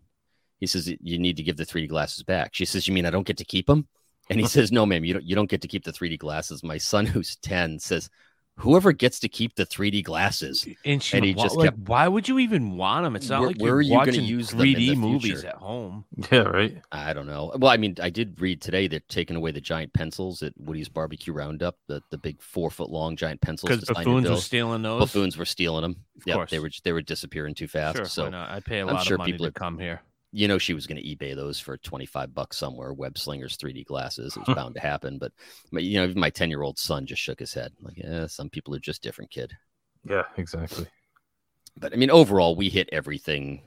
[0.60, 3.12] He says, "You need to give the 3D glasses back." She says, "You mean I
[3.12, 3.88] don't get to keep them?"
[4.30, 5.26] And he says, "No, ma'am, you don't.
[5.26, 8.10] You don't get to keep the 3D glasses." My son, who's 10, says,
[8.58, 11.80] "Whoever gets to keep the 3D glasses." And, she, And he wa- just like, kept-
[11.90, 13.16] why would you even want them?
[13.16, 14.96] It's not Where- like where you're are you gonna watching use them in 3D the
[14.96, 16.06] movies at home.
[16.32, 16.78] Yeah, right.
[16.92, 17.52] I don't know.
[17.58, 20.90] Well, I mean, I did read today that taking away the giant pencils at Woody's
[20.90, 24.30] Barbecue Roundup, the, the big four foot long giant pencils, Because to sign your buffoons
[24.30, 25.00] were stealing those.
[25.00, 25.96] buffoons were stealing them.
[26.18, 27.98] Of Yeah, they were they were disappearing too fast.
[27.98, 28.50] Sure, so why not?
[28.50, 30.02] I pay a I'm lot sure of money people to are- come here.
[30.36, 32.92] You know she was going to eBay those for 25 bucks somewhere.
[32.92, 34.36] Web slingers 3D glasses.
[34.36, 35.18] It was bound to happen.
[35.18, 35.32] But,
[35.72, 37.72] you know, my 10 year old son just shook his head.
[37.82, 39.54] Like, yeah, some people are just different, kid.
[40.04, 40.88] Yeah, exactly.
[41.78, 43.62] But I mean, overall, we hit everything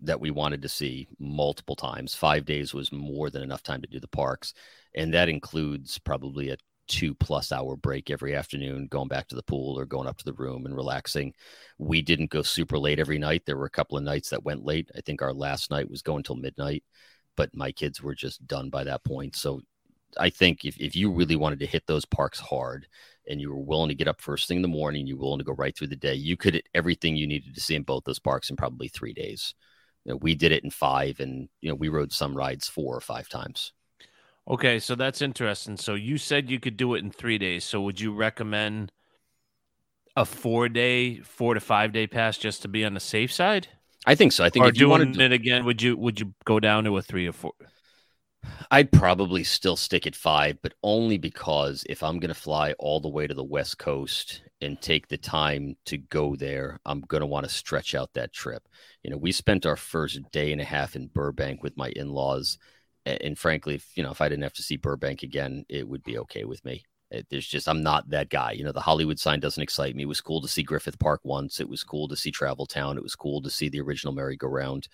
[0.00, 2.14] that we wanted to see multiple times.
[2.14, 4.54] Five days was more than enough time to do the parks.
[4.94, 6.56] And that includes probably a
[6.86, 10.24] two plus hour break every afternoon, going back to the pool or going up to
[10.24, 11.32] the room and relaxing.
[11.78, 13.42] We didn't go super late every night.
[13.46, 14.90] There were a couple of nights that went late.
[14.96, 16.84] I think our last night was going till midnight,
[17.36, 19.36] but my kids were just done by that point.
[19.36, 19.62] So
[20.18, 22.86] I think if, if you really wanted to hit those parks hard
[23.28, 25.38] and you were willing to get up first thing in the morning, you were willing
[25.38, 27.82] to go right through the day, you could hit everything you needed to see in
[27.82, 29.54] both those parks in probably three days.
[30.04, 32.94] You know, we did it in five, and you know we rode some rides four
[32.94, 33.72] or five times.
[34.48, 35.76] Okay, so that's interesting.
[35.76, 37.64] So you said you could do it in three days.
[37.64, 38.92] So would you recommend
[40.16, 43.68] a four day, four to five day pass just to be on the safe side?
[44.06, 44.44] I think so.
[44.44, 46.84] I think or if you wanted, to, it again, would you would you go down
[46.84, 47.52] to a three or four?
[48.70, 53.00] I'd probably still stick at five, but only because if I'm going to fly all
[53.00, 57.22] the way to the West Coast and take the time to go there, I'm going
[57.22, 58.68] to want to stretch out that trip.
[59.02, 62.10] You know, we spent our first day and a half in Burbank with my in
[62.10, 62.58] laws.
[63.06, 66.02] And frankly, if, you know, if I didn't have to see Burbank again, it would
[66.02, 66.84] be okay with me.
[67.10, 68.52] It, there's just, I'm not that guy.
[68.52, 70.04] You know, the Hollywood sign doesn't excite me.
[70.04, 71.60] It was cool to see Griffith Park once.
[71.60, 72.96] It was cool to see Travel Town.
[72.96, 74.88] It was cool to see the original merry-go-round.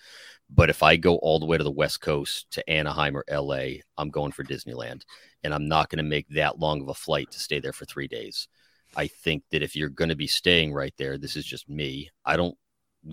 [0.49, 3.79] But if I go all the way to the West Coast to Anaheim or LA,
[3.97, 5.03] I'm going for Disneyland.
[5.43, 7.85] And I'm not going to make that long of a flight to stay there for
[7.85, 8.47] three days.
[8.95, 12.09] I think that if you're going to be staying right there, this is just me.
[12.25, 12.57] I don't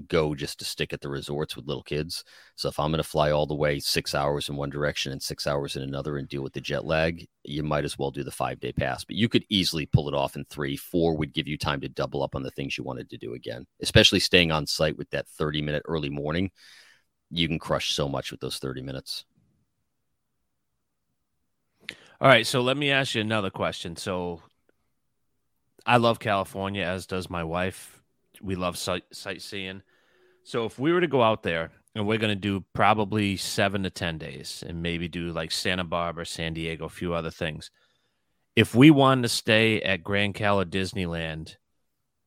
[0.06, 2.24] go just to stick at the resorts with little kids.
[2.56, 5.22] So if I'm going to fly all the way six hours in one direction and
[5.22, 8.22] six hours in another and deal with the jet lag, you might as well do
[8.22, 9.04] the five day pass.
[9.04, 10.76] But you could easily pull it off in three.
[10.76, 13.34] Four would give you time to double up on the things you wanted to do
[13.34, 16.50] again, especially staying on site with that 30 minute early morning.
[17.30, 19.24] You can crush so much with those 30 minutes.
[22.20, 23.96] All right, so let me ask you another question.
[23.96, 24.42] So
[25.86, 27.97] I love California, as does my wife.
[28.42, 29.82] We love sight- sightseeing.
[30.44, 33.82] So if we were to go out there and we're going to do probably seven
[33.82, 37.70] to 10 days and maybe do like Santa Barbara, San Diego, a few other things.
[38.56, 41.56] If we wanted to stay at Grand Cal or Disneyland,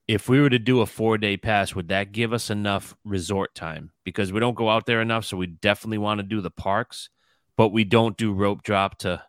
[0.07, 3.55] if we were to do a four day pass, would that give us enough resort
[3.55, 3.91] time?
[4.03, 5.25] Because we don't go out there enough.
[5.25, 7.09] So we definitely want to do the parks,
[7.55, 9.23] but we don't do rope drop to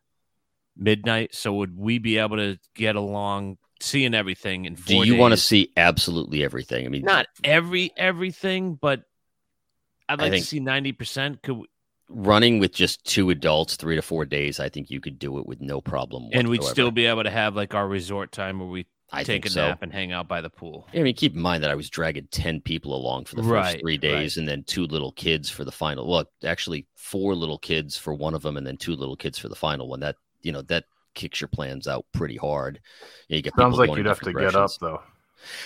[0.76, 1.34] midnight.
[1.34, 5.36] So would we be able to get along seeing everything in Do you want to
[5.36, 6.86] see absolutely everything?
[6.86, 9.02] I mean, not every everything, but
[10.08, 11.42] I'd like to see ninety percent.
[11.42, 11.66] Could we,
[12.08, 15.46] running with just two adults, three to four days, I think you could do it
[15.46, 16.28] with no problem.
[16.32, 19.44] and we'd still be able to have like our resort time where we I take
[19.46, 19.68] a so.
[19.68, 20.86] nap and hang out by the pool.
[20.94, 23.52] I mean, keep in mind that I was dragging 10 people along for the first
[23.52, 24.00] Right, three right.
[24.00, 26.08] days and then two little kids for the final.
[26.08, 29.48] Look, actually, four little kids for one of them and then two little kids for
[29.48, 30.00] the final one.
[30.00, 30.84] That, you know, that
[31.14, 32.80] kicks your plans out pretty hard.
[33.28, 35.00] You, get Sounds like you'd have to get up though.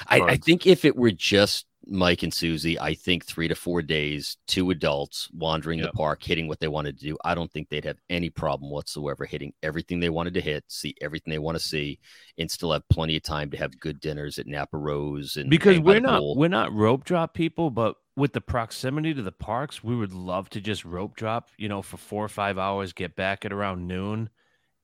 [0.08, 3.82] I, I think if it were just Mike and Susie, I think three to four
[3.82, 5.88] days, two adults wandering Yep.
[5.92, 7.16] the park, hitting what they wanted to do.
[7.24, 10.94] I don't think they'd have any problem whatsoever hitting everything they wanted to hit, see
[11.00, 11.98] everything they want to see,
[12.38, 15.78] and still have plenty of time to have good dinners at Napa Rose and Because
[15.78, 16.36] we're not pool.
[16.36, 20.48] we're not rope drop people, but with the proximity to the parks, we would love
[20.50, 23.86] to just rope drop, you know, for four or five hours, get back at around
[23.86, 24.30] noon,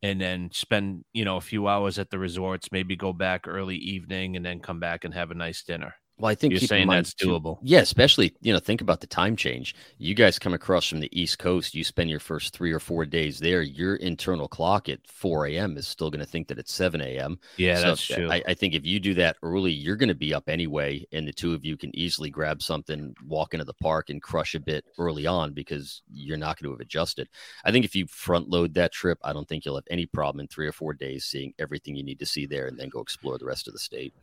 [0.02, 3.76] and then spend, you know, a few hours at the resorts, maybe go back early
[3.76, 5.94] evening and then come back and have a nice dinner.
[6.22, 7.58] Well, I think You're saying that's too- doable.
[7.62, 9.74] Yeah, especially you know, think about the time change.
[9.98, 11.74] You guys come across from the East Coast.
[11.74, 13.60] You spend your first three or four days there.
[13.60, 15.76] Your internal clock at 4 a.m.
[15.76, 17.40] is still going to think that it's 7 a.m.
[17.56, 18.30] Yeah, So that's true.
[18.30, 21.26] I, I think if you do that early, you're going to be up anyway, and
[21.26, 24.60] the two of you can easily grab something, walk into the park, and crush a
[24.60, 27.28] bit early on because you're not going to have adjusted.
[27.64, 30.38] I think if you front load that trip, I don't think you'll have any problem
[30.38, 33.00] in three or four days seeing everything you need to see there, and then go
[33.00, 34.14] explore the rest of the state.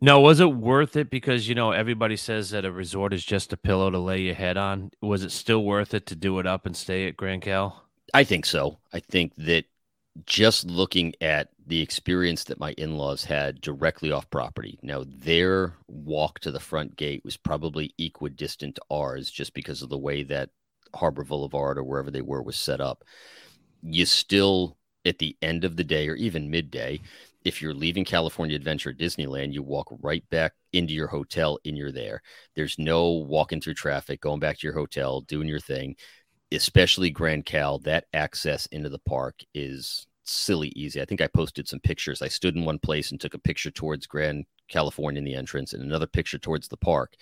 [0.00, 1.08] No, was it worth it?
[1.10, 4.34] Because you know everybody says that a resort is just a pillow to lay your
[4.34, 4.90] head on.
[5.00, 7.84] Was it still worth it to do it up and stay at Grand Cal?
[8.12, 8.78] I think so.
[8.92, 9.64] I think that
[10.24, 14.78] just looking at the experience that my in-laws had directly off property.
[14.82, 19.88] Now their walk to the front gate was probably equidistant to ours just because of
[19.88, 20.50] the way that
[20.94, 23.04] Harbor Boulevard or wherever they were was set up.
[23.82, 27.00] You still at the end of the day or even midday,
[27.46, 31.92] if you're leaving California Adventure Disneyland, you walk right back into your hotel and you're
[31.92, 32.20] there.
[32.54, 35.96] There's no walking through traffic, going back to your hotel, doing your thing
[36.52, 41.00] especially Grand Cal, that access into the park is silly easy.
[41.00, 42.22] I think I posted some pictures.
[42.22, 45.72] I stood in one place and took a picture towards Grand California in the entrance
[45.72, 47.14] and another picture towards the park.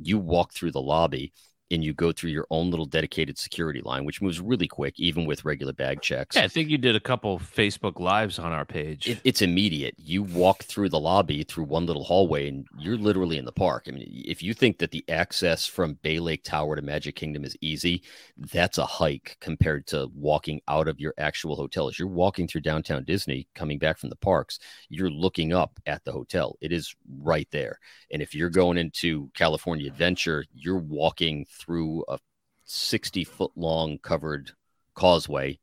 [0.00, 1.32] You walk through the lobby
[1.72, 5.24] and you go through your own little dedicated security line, which moves really quick, even
[5.24, 6.36] with regular bag checks.
[6.36, 9.08] Yeah, I think you did a couple Facebook lives on our page.
[9.08, 9.94] It, it's immediate.
[9.96, 13.86] You walk through the lobby through one little hallway, and you're literally in the park.
[13.88, 17.44] I mean, if you think that the access from Bay Lake Tower to Magic Kingdom
[17.44, 18.02] is easy,
[18.36, 21.88] that's a hike compared to walking out of your actual hotel.
[21.88, 24.58] As you're walking through downtown Disney, coming back from the parks,
[24.90, 26.56] you're looking up at the hotel.
[26.60, 27.78] It is right there.
[28.10, 32.18] And if you're going into California Adventure, you're walking through a
[32.64, 34.52] 60 foot long covered
[34.94, 35.58] causeway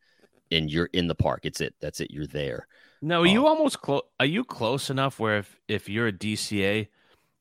[0.51, 1.41] and you're in the park.
[1.45, 1.75] It's it.
[1.81, 2.11] That's it.
[2.11, 2.67] You're there.
[3.01, 4.03] no, are you almost close?
[4.19, 6.89] Are you close enough where if, if you're a DCA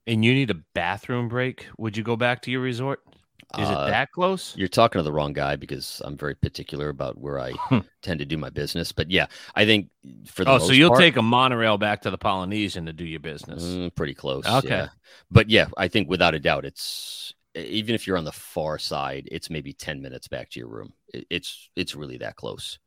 [0.07, 3.01] and you need a bathroom break, would you go back to your resort?
[3.57, 4.57] Is Uh, it that close?
[4.57, 7.79] You're talking to the wrong guy because I'm very particular about where I Hmm.
[8.03, 8.93] tend to do my business.
[8.93, 9.91] But yeah, I think
[10.27, 13.05] for the Oh, so you'll part, take a monorail back to the Polynesian to do
[13.05, 13.79] your business.
[13.79, 14.47] mm, pretty close.
[14.47, 14.65] Okay.
[14.65, 14.89] yeah.
[15.31, 19.29] But yeah, I think without a doubt, it's even if you're on the far side,
[19.31, 20.93] it's maybe 10 minutes back to your room.
[21.13, 22.79] It's it's really that close.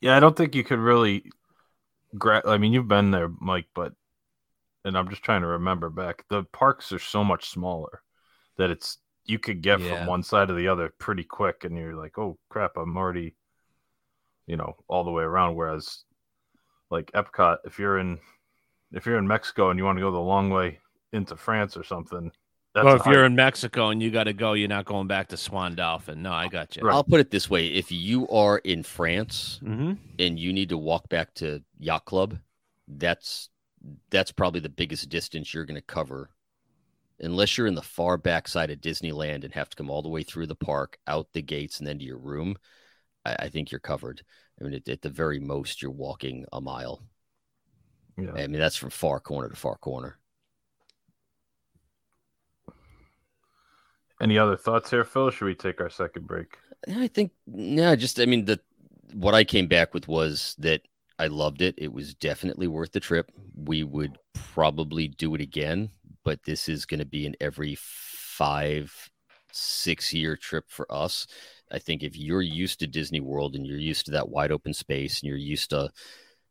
[0.00, 1.30] Yeah, I don't think you could really.
[2.18, 3.92] Gra- I mean, you've been there, Mike, but
[4.84, 6.24] and I'm just trying to remember back.
[6.28, 8.02] The parks are so much smaller
[8.56, 9.98] that it's you could get Yeah.
[9.98, 13.34] from one side to the other pretty quick, and you're like, oh crap, I'm already,
[14.46, 15.56] you know, all the way around.
[15.56, 16.04] Whereas,
[16.90, 18.18] like Epcot, if you're in
[18.92, 20.78] if you're in Mexico and you want to go the long way
[21.12, 22.30] into France or something,
[22.76, 25.08] that's well, a if you're in Mexico and you got to go, you're not going
[25.08, 26.22] back to Swan Dolphin.
[26.22, 26.82] No, I got you.
[26.82, 26.94] Right.
[26.94, 30.78] I'll put it this way: if you are in France hmm and you need to
[30.78, 32.38] walk back to Yacht Club,
[32.88, 33.50] that's
[34.10, 36.30] that's probably the biggest distance you're going to cover.
[37.20, 40.08] Unless you're in the far back side of Disneyland and have to come all the
[40.08, 42.56] way through the park, out the gates, and then to your room,
[43.24, 44.22] I, I think you're covered.
[44.60, 47.02] I mean, at, at the very most, you're walking a mile.
[48.16, 48.32] yeah.
[48.34, 50.18] I mean, that's from far corner to far corner.
[54.20, 55.30] Any other thoughts here, Phil?
[55.30, 56.58] Should we take our second break?
[56.88, 58.60] I think yeah, just I mean the
[59.12, 60.82] what I came back with was that
[61.18, 61.74] I loved it.
[61.78, 63.30] It was definitely worth the trip.
[63.54, 65.90] We would probably do it again,
[66.24, 69.10] but this is going to be an every 5
[69.52, 71.26] 6 year trip for us.
[71.72, 74.74] I think if you're used to Disney World and you're used to that wide open
[74.74, 75.90] space and you're used to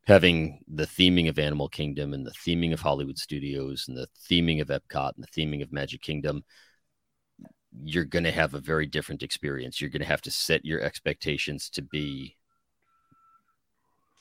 [0.06, 4.62] having the theming of Animal Kingdom and the theming of Hollywood Studios and the theming
[4.62, 6.44] of Epcot and the theming of Magic Kingdom,
[7.84, 9.82] you're going to have a very different experience.
[9.82, 12.36] You're going to have to set your expectations to be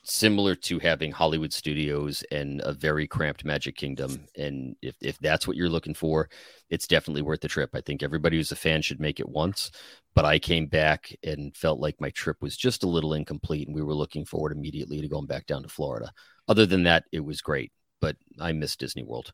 [0.07, 4.27] similar to having Hollywood Studios and a very cramped Magic Kingdom.
[4.37, 6.29] And if, if that's what you're looking for,
[6.69, 7.71] it's definitely worth the trip.
[7.73, 9.71] I think everybody who's a fan should make it once.
[10.13, 13.75] But I came back and felt like my trip was just a little incomplete, and
[13.75, 16.11] we were looking forward immediately to going back down to Florida.
[16.47, 19.33] Other than that, it was great, but I miss Disney World.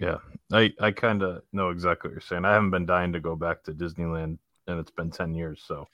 [0.00, 0.18] Yeah,
[0.52, 2.44] I I kind of know exactly what you're saying.
[2.44, 5.86] I haven't been dying to go back to Disneyland, and it's been ten years, so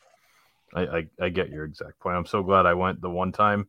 [0.75, 2.17] I I, I get your exact point.
[2.17, 3.69] I'm so glad I went the one time,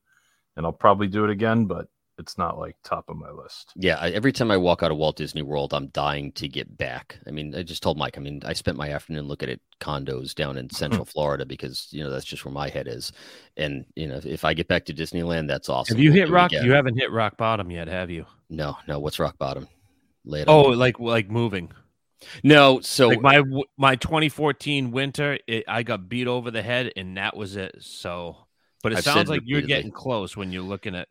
[0.56, 3.74] and I'll probably do it again, but it's not like top of my list.
[3.76, 6.78] Yeah, I, every time I walk out of Walt Disney World, I'm dying to get
[6.78, 7.18] back.
[7.28, 8.18] I mean, I just told Mike.
[8.18, 10.76] I mean, I spent my afternoon looking at condos down in mm-hmm.
[10.76, 13.12] Central Florida because you know that's just where my head is.
[13.58, 15.98] And you know, if I get back to Disneyland, that's awesome.
[15.98, 16.52] Have you We'll hit rock?
[16.54, 18.26] You haven't hit rock bottom yet, have you?
[18.50, 19.00] No, no.
[19.00, 19.68] What's rock bottom?
[20.26, 21.72] It Oh, like like moving.
[22.44, 22.80] no.
[22.82, 23.42] So Like my
[23.78, 27.76] my 2014 winter, it, I got beat over the head, and that was it.
[27.82, 28.48] So,
[28.84, 31.08] but it I've sounds like you're getting close when you're looking at.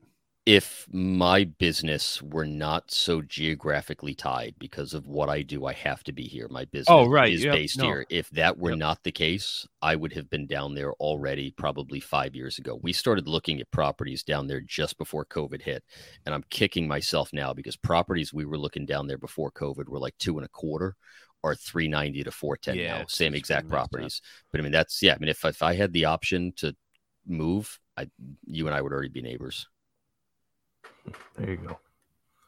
[0.50, 6.02] If my business were not so geographically tied because of what I do, I have
[6.04, 6.48] to be here.
[6.50, 7.32] My business Oh, right.
[7.32, 7.54] is Yep.
[7.54, 7.84] based No.
[7.84, 8.06] here.
[8.10, 8.78] If that were Yep.
[8.78, 12.80] not the case, I would have been down there already probably five years ago.
[12.82, 15.84] We started looking at properties down there just before COVID hit.
[16.26, 20.00] And I'm kicking myself now because properties we were looking down there before COVID were
[20.00, 20.96] like two and a quarter
[21.44, 23.06] or 390 to 410 Yeah, now.
[23.06, 23.70] Same exact up.
[23.70, 24.20] properties.
[24.50, 26.74] But I mean, that's, yeah, I mean, if, if I had the option to
[27.24, 28.10] move, I,
[28.46, 29.68] you and I would already be neighbors.
[31.36, 31.78] There you go.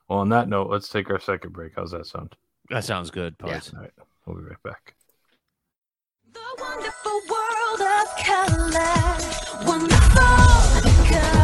[0.09, 1.73] Well, on that note, let's take our second break.
[1.77, 2.37] How's that sound?
[2.71, 3.35] That sounds good.
[3.45, 3.61] Yeah.
[3.75, 3.91] All right,
[4.27, 4.95] we'll be right back.
[6.33, 9.19] The wonderful world of color.
[9.67, 10.23] Wonderful,
[11.07, 11.42] colorful,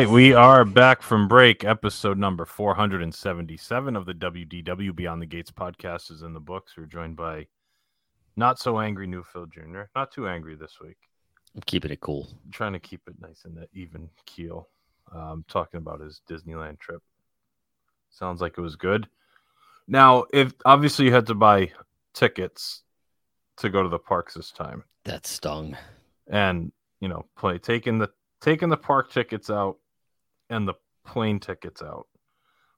[0.00, 1.62] right, we are back from break.
[1.62, 6.72] Episode number 477 of the WDW Beyond the Gates podcast is in the books.
[6.74, 7.48] We're joined by
[8.34, 9.82] not so angry New Phil Jr.
[9.94, 10.96] Not too angry this week.
[11.54, 12.28] I'm keeping it cool.
[12.50, 14.68] trying to keep it nice and even keel.
[15.14, 17.02] Um, talking about his Disneyland trip.
[18.08, 19.06] Sounds like it was good.
[19.86, 21.72] Now, if obviously you had to buy
[22.14, 22.84] tickets
[23.58, 25.76] to go to the parks this time, That stung.
[26.26, 28.08] and you know, play taking the
[28.40, 29.76] taking the park tickets out
[30.50, 30.74] and the
[31.06, 32.06] plane tickets out.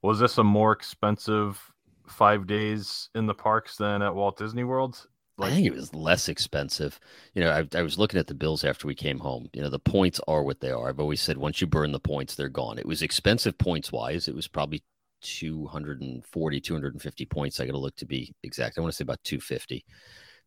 [0.02, 1.60] Was this a more expensive
[2.08, 5.06] five days in the parks than at Walt Disney World?
[5.40, 7.00] I think it was less expensive.
[7.34, 9.48] You know, I, I was looking at the bills after we came home.
[9.52, 10.88] You know, the points are what they are.
[10.88, 12.78] I've always said once you burn the points, they're gone.
[12.78, 14.28] It was expensive points wise.
[14.28, 14.84] It was probably
[15.22, 17.58] 240, 250 points.
[17.58, 18.78] I got to look to be exact.
[18.78, 19.84] I want to say about 250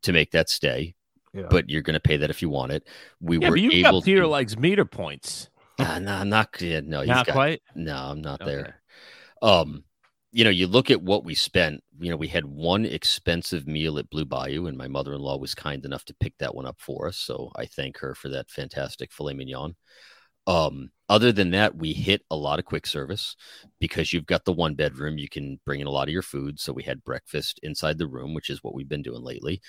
[0.03, 0.95] to make that stay,
[1.34, 1.47] yeah.
[1.49, 2.88] but you're going to pay that if you want it.
[3.19, 4.28] We Yeah, were but you able got Peter to.
[4.28, 5.49] likes meter points.
[5.80, 6.61] Ah, no, I'm not.
[6.61, 7.61] Yeah, no, he's Not got, quite.
[7.76, 8.51] No, I'm not Okay.
[8.51, 8.82] there.
[9.41, 9.84] Um,
[10.32, 11.84] you know, you look at what we spent.
[11.99, 15.86] You know, we had one expensive meal at Blue Bayou, and my mother-in-law was kind
[15.86, 17.17] enough to pick that one up for us.
[17.17, 19.76] So I thank her for that fantastic filet mignon.
[20.47, 23.36] Um, other than that, we hit a lot of quick service
[23.80, 25.17] because you've got the one bedroom.
[25.17, 26.59] You can bring in a lot of your food.
[26.59, 29.61] So we had breakfast inside the room, which is what we've been doing lately.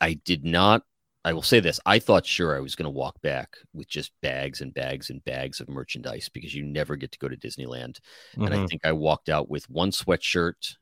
[0.00, 0.82] I did not.
[1.24, 1.80] I will say this.
[1.86, 5.24] I thought sure I was going to walk back with just bags and bags and
[5.24, 7.98] bags of merchandise because you never get to go to Disneyland.
[8.44, 8.68] And I Mhm.
[8.68, 10.76] think I walked out with one sweatshirt,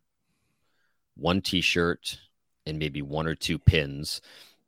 [1.17, 2.19] one t-shirt,
[2.67, 4.21] and maybe one or two pins.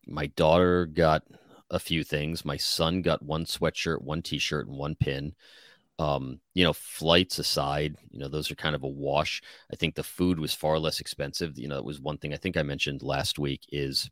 [0.07, 1.25] My daughter got
[1.71, 2.45] a few things.
[2.45, 5.35] My son got one sweatshirt, one t-shirt, and one pin.
[5.99, 9.43] Um, you know, flights aside, you know, those are kind of a wash.
[9.73, 11.59] I think the food was far less expensive.
[11.59, 14.11] You know, it was one thing I think I mentioned last week is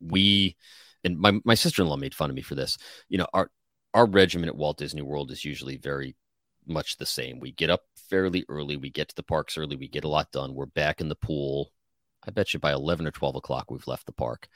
[0.00, 0.56] we
[1.04, 2.78] and my, my sister-in-law made fun of me for this.
[3.08, 3.50] You know, our
[3.94, 6.16] our regimen at Walt Disney World is usually very
[6.66, 7.40] much the same.
[7.40, 10.32] We get up fairly early, we get to the parks early, we get a lot
[10.32, 10.54] done.
[10.54, 11.72] We're back in the pool.
[12.26, 14.48] I bet you by 11 or 12 o'clock, we've left the park.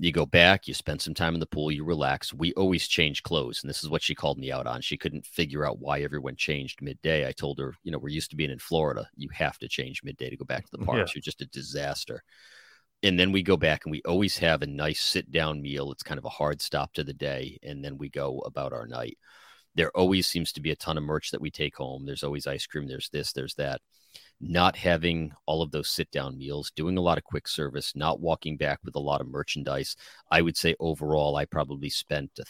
[0.00, 2.32] You go back, you spend some time in the pool, you relax.
[2.32, 3.62] We always change clothes.
[3.62, 4.80] And this is what she called me out on.
[4.80, 7.26] She couldn't figure out why everyone changed midday.
[7.26, 9.08] I told her, you know, we're used to being in Florida.
[9.16, 11.10] You have to change midday to go back to the parks.
[11.10, 11.14] Yeah.
[11.16, 12.22] You're just a disaster.
[13.02, 15.92] And then we go back and we always have a nice sit down meal.
[15.92, 17.58] It's kind of a hard stop to the day.
[17.62, 19.18] And then we go about our night.
[19.74, 22.04] There always seems to be a ton of merch that we take home.
[22.04, 22.88] There's always ice cream.
[22.88, 23.80] There's this, there's that
[24.40, 28.20] not having all of those sit down meals, doing a lot of quick service, not
[28.20, 29.96] walking back with a lot of merchandise.
[30.30, 32.44] I would say overall, I probably spent a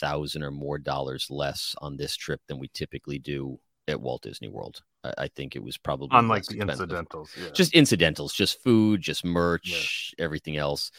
[0.00, 3.58] thousand or more dollars less on this trip than we typically do
[3.90, 4.82] at Walt Disney World.
[5.04, 7.30] I, I think it was probably Unlike the incidentals.
[7.40, 7.50] Yeah.
[7.52, 10.90] just incidentals, just food, just merch, everything else.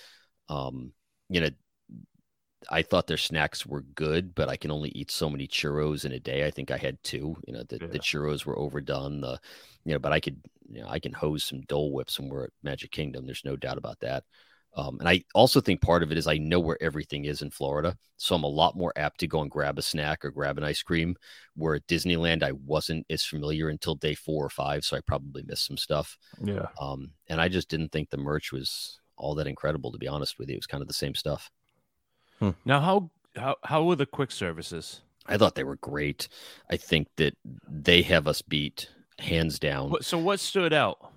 [0.50, 0.92] Um,
[1.30, 1.50] you know,
[2.70, 6.12] I thought their snacks were good, but I can only eat so many churros in
[6.12, 6.46] a day.
[6.46, 7.36] I think I had two.
[7.48, 7.88] You know, the, Yeah.
[7.88, 9.22] the churros were overdone.
[9.22, 9.40] The,
[9.84, 10.40] you know, but I could,
[10.70, 13.26] you know, I can hose some Dole Whips when we're at Magic Kingdom.
[13.26, 14.24] There's no doubt about that.
[14.76, 17.50] Um, and I also think part of it is I know where everything is in
[17.50, 17.98] Florida.
[18.18, 20.64] So I'm a lot more apt to go and grab a snack or grab an
[20.64, 21.16] ice cream.
[21.56, 24.86] Where at Disneyland, I wasn't as familiar until day four or five.
[24.86, 26.18] So I probably missed some stuff.
[26.42, 26.68] Yeah.
[26.80, 30.40] Um, and I just didn't think the merch was all that incredible, to be honest
[30.40, 30.56] with you.
[30.56, 31.52] It was kind of the same stuff.
[32.66, 35.02] Now, how how how were the quick services?
[35.28, 36.28] I thought they were great.
[36.70, 37.38] I think that
[37.70, 39.94] they have us beat hands down.
[40.02, 41.12] So what stood out?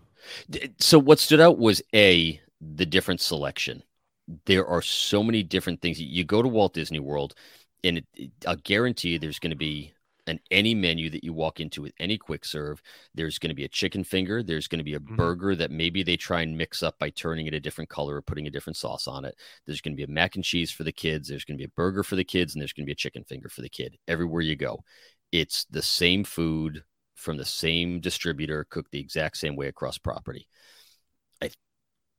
[0.78, 3.82] So what stood out was a the different selection.
[4.46, 6.00] There are so many different things.
[6.00, 7.34] You go to Walt Disney World,
[7.82, 9.92] and it, it- I'll guarantee you there's going to be
[10.26, 12.80] an any menu that you walk into with any quick serve.
[13.14, 14.42] There's going to be a chicken finger.
[14.42, 15.16] There's going to be a Mhm.
[15.16, 18.22] burger that maybe they try and mix up by turning it a different color or
[18.22, 19.36] putting a different sauce on it.
[19.66, 21.28] There's going to be a mac and cheese for the kids.
[21.28, 22.96] There's going to be a burger for the kids, and there's going to be a
[22.96, 23.98] chicken finger for the kid.
[24.08, 24.82] Everywhere you go,
[25.30, 26.84] it's the same food
[27.14, 30.48] from the same distributor, cooked the exact same way across property.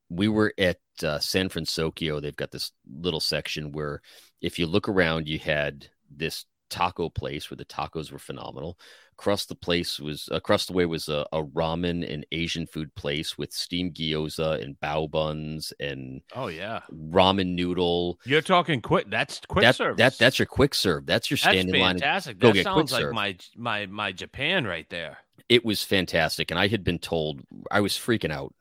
[0.09, 2.19] We were at uh, San Francisco.
[2.19, 4.01] They've got this little section where,
[4.41, 8.77] if you look around, you had this taco place where the tacos were phenomenal.
[9.17, 13.37] Across the place was across the way was a, a ramen and Asian food place
[13.37, 18.19] with steamed gyoza and bao buns and Oh yeah, ramen noodle.
[18.25, 19.09] you're talking quick.
[19.09, 19.97] That's quick that, service.
[19.99, 21.05] that that's your quick serve.
[21.05, 21.97] That's your That's standing line.
[21.99, 22.39] fantastic.
[22.41, 23.13] that sounds like serve.
[23.13, 25.17] my my my Japan right there.
[25.47, 28.51] it was fantastic and i had been told i was freaking out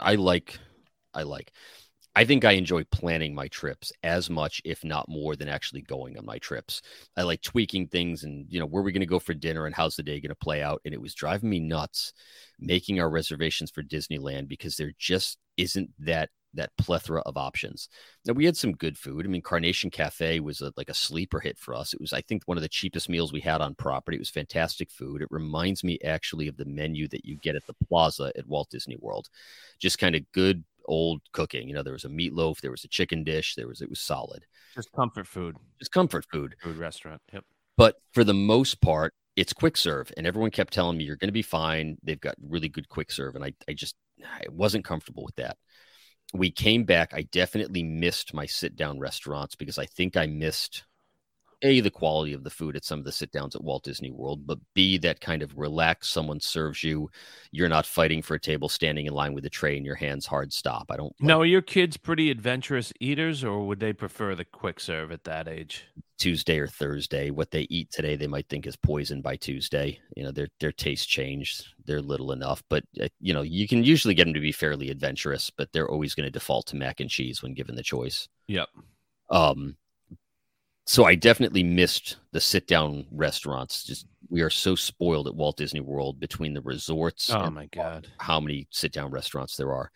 [0.00, 0.58] i like
[1.18, 1.52] i like.
[2.16, 6.18] I think i enjoy planning my trips as much if not more than actually going
[6.18, 6.82] on my trips.
[7.16, 9.66] I like tweaking things and you know where are we going to go for dinner
[9.66, 10.80] and how's the day going to play out?
[10.84, 12.12] And it was driving me nuts
[12.58, 17.88] making our reservations for disneyland because there just isn't that that plethora of options.
[18.26, 19.24] Now we had some good food.
[19.24, 21.92] I mean carnation cafe was a, like a sleeper hit for us.
[21.92, 24.16] It was i think one of the cheapest meals we had on property.
[24.16, 25.22] It was fantastic food.
[25.22, 28.70] It reminds me actually of the menu that you get at the plaza at walt
[28.70, 29.28] disney world.
[29.78, 32.88] Just kind of good old cooking you know there was a meatloaf there was a
[32.88, 37.20] chicken dish there was it was solid Just comfort food, just comfort food food restaurant.
[37.32, 37.44] Yep.
[37.76, 41.28] but for the most part it's quick serve and everyone kept telling me you're going
[41.28, 44.84] to be fine they've got really good quick serve and i, I just i wasn't
[44.84, 45.56] comfortable with that
[46.34, 50.84] we came back i definitely missed my sit down restaurants because i think i missed
[51.62, 54.10] a the quality of the food at some of the sit downs at walt disney
[54.10, 57.10] world but b that kind of relaxed someone serves you
[57.50, 60.26] you're not fighting for a table standing in line with a tray and your hands
[60.26, 63.92] hard stop i don't like Now, are your kids pretty adventurous eaters, or would they
[63.92, 65.84] prefer the quick serve at that age?
[66.18, 67.30] Tuesday or Thursday.
[67.30, 70.00] What they eat today, they might think is poison by Tuesday.
[70.16, 71.66] You know, their their taste changed.
[71.84, 74.90] They're little enough, but uh, you know, you can usually get them to be fairly
[74.90, 78.28] adventurous, but they're always going to default to mac and cheese when given the choice.
[78.48, 78.68] Yep.
[79.30, 79.76] Um,
[80.88, 83.84] so I definitely missed the sit down restaurants.
[83.84, 88.08] Just we are so spoiled at Walt Disney World between the resorts Oh my god.
[88.18, 89.90] how many sit down restaurants there are.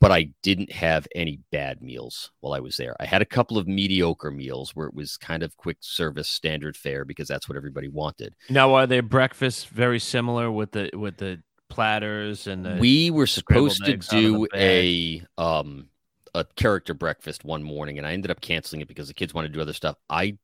[0.00, 2.96] But I didn't have any bad meals while I was there.
[2.98, 6.76] I had a couple of mediocre meals where it was kind of quick service standard
[6.76, 8.34] fare because that's what everybody wanted.
[8.50, 12.78] Now, are their breakfasts very similar with the with the platters and the?
[12.80, 15.88] we were supposed to eggs out of the do a um
[16.36, 19.48] a character breakfast one morning and I ended up canceling it because the kids wanted
[19.48, 19.96] to do other stuff.
[20.10, 20.36] I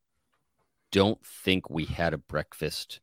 [0.91, 2.99] don't think we had a breakfast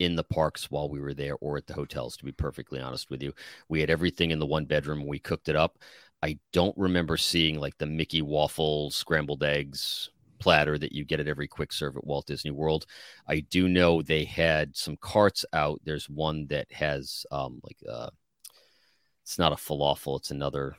[0.00, 3.08] in the parks while we were there or at the hotels to be perfectly honest
[3.08, 3.32] with you.
[3.68, 5.78] We had everything in the one bedroom we cooked it up.
[6.22, 10.10] I don't remember seeing like the Mickey waffle scrambled eggs
[10.40, 12.86] platter that you get at every quick serve at Walt Disney World.
[13.28, 15.80] I do know they had some carts out.
[15.84, 18.10] There's one that has um like uh
[19.22, 20.76] it's not a falafel, it's another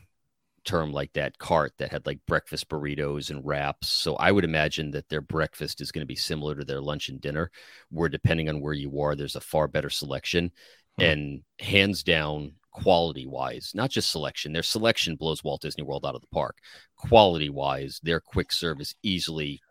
[0.65, 3.87] term like that cart that had like breakfast burritos and wraps.
[3.87, 7.09] So I would imagine that their breakfast is going to be similar to their lunch
[7.09, 7.51] and dinner,
[7.89, 10.51] where depending on where you are, there's a far better selection.
[10.97, 11.03] Hmm.
[11.03, 16.15] And hands down, quality wise, not just selection, their selection blows Walt Disney World out
[16.15, 16.57] of the park.
[16.97, 19.61] Quality wise, their quick service easily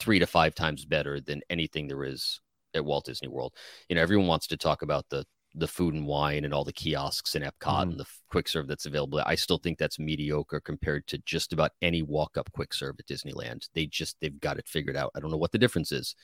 [0.00, 2.40] three to five times better than anything there is
[2.74, 3.52] at Walt Disney World.
[3.88, 5.24] You know, everyone wants to talk about the
[5.54, 7.90] the food and wine and all the kiosks in Epcot mm-hmm.
[7.90, 9.22] and the quick serve that's available.
[9.24, 13.06] I still think that's mediocre compared to just about any walk up quick serve at
[13.06, 13.68] Disneyland.
[13.74, 15.12] They just they've got it figured out.
[15.14, 16.14] I don't know what the difference is,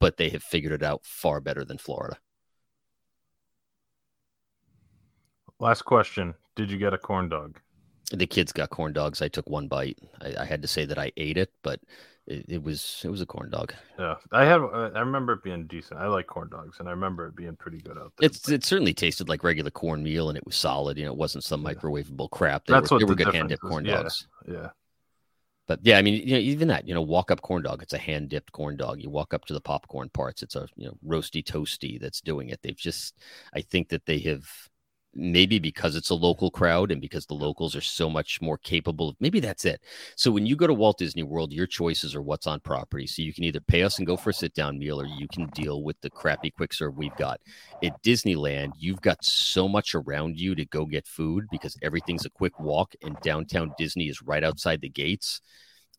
[0.00, 2.16] but they have figured it out far better than Florida.
[5.60, 7.60] Last question: Did you get a corn dog?
[8.12, 9.22] The kids got corn dogs.
[9.22, 9.98] I took one bite.
[10.20, 11.80] I, I had to say that I ate it, but
[12.26, 13.74] it, it was it was a corn dog.
[13.98, 14.60] Yeah, I had.
[14.60, 16.00] uh, I remember it being decent.
[16.00, 18.26] I like corn dogs, and I remember it being pretty good out there.
[18.26, 20.98] It's it certainly tasted like regular cornmeal, and it was solid.
[20.98, 21.74] You know, it wasn't some Yeah.
[21.74, 22.66] microwavable crap.
[22.66, 23.96] They That's were, what they were good hand dipped corn Yeah.
[23.96, 24.26] dogs.
[24.48, 24.70] yeah,
[25.66, 27.94] But yeah, I mean, you know, even that, you know, walk up corn dog, it's
[27.94, 29.00] a hand dipped corn dog.
[29.00, 32.50] You walk up to the popcorn parts, it's a you know roasty toasty that's doing
[32.50, 32.60] it.
[32.62, 33.14] They've just,
[33.54, 34.46] I think that they have
[35.14, 39.08] maybe because it's a local crowd and because the locals are so much more capable
[39.08, 39.80] of maybe that's it.
[40.16, 43.06] So when you go to Walt Disney World, your choices are what's on property.
[43.06, 45.28] So you can either pay us and go for a sit down meal or you
[45.28, 47.40] can deal with the crappy quick serve we've got.
[47.82, 52.30] At Disneyland, you've got so much around you to go get food because everything's a
[52.30, 55.40] quick walk and downtown Disney is right outside the gates.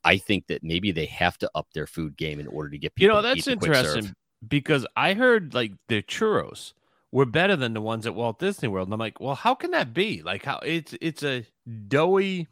[0.04, 2.94] I think that maybe they have to up their food game in order to get
[2.96, 3.86] people You know, that's the quick serve.
[3.86, 4.16] interesting
[4.48, 6.74] because I heard like the churros
[7.12, 8.88] were better than the ones at Walt Disney World.
[8.88, 10.22] And I'm like, well, how can that be?
[10.22, 11.46] Like how it's it's a
[11.88, 12.48] doughy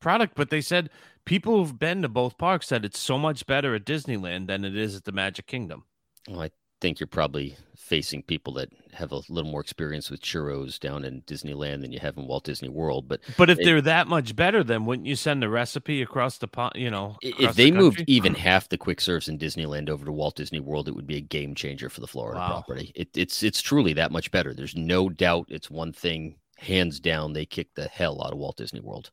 [0.00, 0.90] product, but they said
[1.24, 4.76] people who've been to both parks said it's so much better at Disneyland than it
[4.76, 5.84] is at the Magic Kingdom.
[6.28, 6.50] Well, I
[6.80, 11.22] think you're probably facing people that have a little more experience with churros down in
[11.22, 13.08] Disneyland than you have in Walt Disney World.
[13.08, 16.38] But But if it- they're that much better, then wouldn't you send the recipe across
[16.38, 16.72] the pond?
[16.76, 19.88] You know, i- across if the they moved even half the quick serves in Disneyland
[19.88, 22.48] over to Walt Disney World, it would be a game changer for the Florida Wow.
[22.48, 22.92] property.
[22.94, 24.52] It, it's it's truly that much better.
[24.54, 25.46] There's no doubt.
[25.48, 27.32] It's one thing, hands down.
[27.32, 29.10] They kick the hell out of Walt Disney World.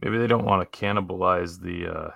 [0.00, 2.10] Maybe they don't want to cannibalize the uh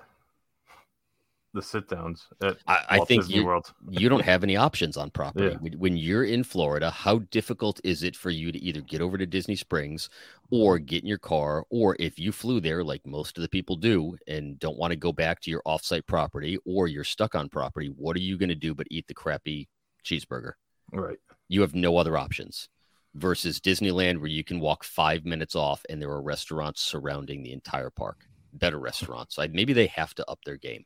[1.53, 3.73] the sit downs at I, I think Disney you, World.
[3.89, 5.57] you don't have any options on property.
[5.61, 5.71] Yeah.
[5.77, 9.25] When, you're in Florida, how difficult is it for you to either get over to
[9.25, 10.09] Disney Springs
[10.51, 13.75] or get in your car, or if you flew there, like most of the people
[13.75, 17.49] do, and don't want to go back to your offsite property, or you're stuck on
[17.49, 19.67] property, what are you going to do but eat the crappy
[20.05, 20.53] cheeseburger?
[20.91, 21.17] Right.
[21.47, 22.69] You have no other options.
[23.15, 27.51] Versus Disneyland, where you can walk five minutes off and there are restaurants surrounding the
[27.51, 29.39] entire park, better restaurants.
[29.39, 30.85] I, maybe they have to up their game.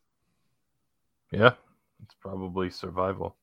[1.31, 1.53] Yeah.
[2.03, 3.35] It's probably survival.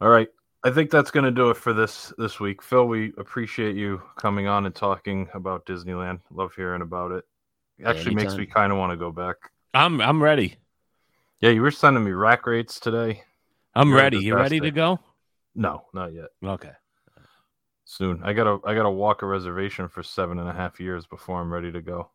[0.00, 0.28] All right.
[0.62, 2.62] I think that's going to do it for this this week.
[2.62, 6.20] Phil, we appreciate you coming on and talking about Disneyland.
[6.30, 7.24] Love hearing about it.
[7.84, 9.36] Actually makes me kind of want to go back.
[9.72, 10.56] I'm I'm ready.
[11.40, 13.22] Yeah, you were sending me rack rates today.
[13.74, 14.18] I'm You're ready.
[14.18, 15.00] You ready to go?
[15.54, 16.26] No, not yet.
[16.44, 16.72] Okay.
[17.84, 18.22] Soon.
[18.22, 21.52] I gotta I gotta walk a reservation for seven and a half years before I'm
[21.52, 22.10] ready to go.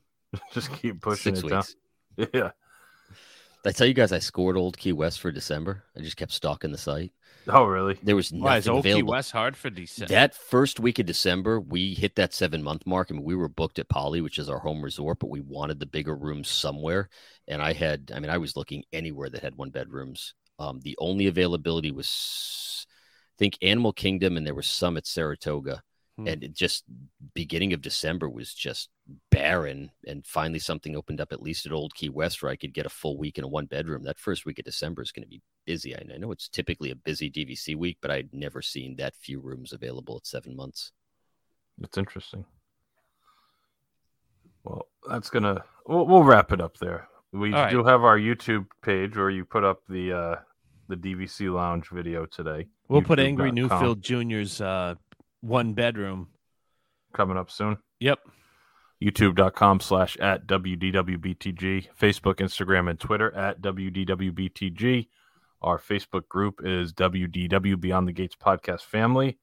[0.52, 1.74] Just keep pushing Six it weeks.
[2.16, 2.28] down.
[2.34, 2.50] Yeah.
[3.62, 5.84] Did I tell you guys I scored Old Key West for December?
[5.96, 7.12] I just kept stalking the site.
[7.48, 7.98] Oh really?
[8.02, 9.02] There was Why is nothing Old Key.
[9.02, 10.12] West hard for December?
[10.12, 13.08] That first week of December, we hit that seven month mark.
[13.10, 15.78] I mean, we were booked at Poly, which is our home resort, but we wanted
[15.78, 17.08] the bigger rooms somewhere.
[17.48, 20.34] And I had, I mean, I was looking anywhere that had one bedrooms.
[20.58, 25.82] Um, the only availability was, I think, Animal Kingdom, and there was some at Saratoga.
[26.20, 26.28] Hmm.
[26.28, 26.84] And it just
[27.34, 28.90] beginning of December was just
[29.30, 29.90] barren.
[30.06, 32.86] And finally, something opened up at least at Old Key West where I could get
[32.86, 34.04] a full week in a one bedroom.
[34.04, 35.96] That first week of December is going to be busy.
[35.96, 39.40] I I know it's typically a busy DVC week, but I'd never seen that few
[39.40, 40.92] rooms available at seven months.
[41.82, 42.44] It's interesting.
[44.64, 47.08] Well, that's gonna we'll, we'll wrap it up there.
[47.32, 47.70] We All right.
[47.70, 50.36] do have our YouTube page where you put up the uh
[50.88, 52.66] the DVC lounge video today.
[52.88, 54.96] We'll put Angry New Phil Jr.'s uh,
[55.40, 56.28] one bedroom.
[57.12, 57.78] coming up soon.
[57.98, 58.20] Yep.
[59.02, 65.08] youtube.com slash at WDWBTG, Facebook, Instagram, and Twitter at WDWBTG.
[65.62, 69.38] Our Facebook group is WDW Beyond the Gates Podcast Family.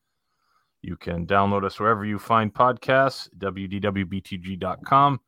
[0.82, 3.30] You can download us wherever you find podcasts.
[3.38, 5.20] WDWBTG.com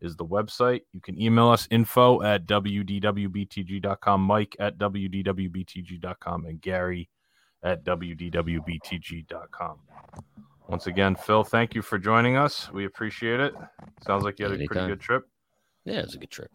[0.00, 0.82] is the website.
[0.92, 7.08] You can email us info at WDWBTG.com, Mike at WDWBTG.com, and Gary
[7.62, 9.78] at WDWBTG.com.
[10.68, 12.70] Once again, Phil, thank you for joining us.
[12.72, 13.54] We appreciate it.
[14.02, 15.26] Sounds like you had a pretty good trip.
[15.84, 16.50] Yeah, it was a good trip.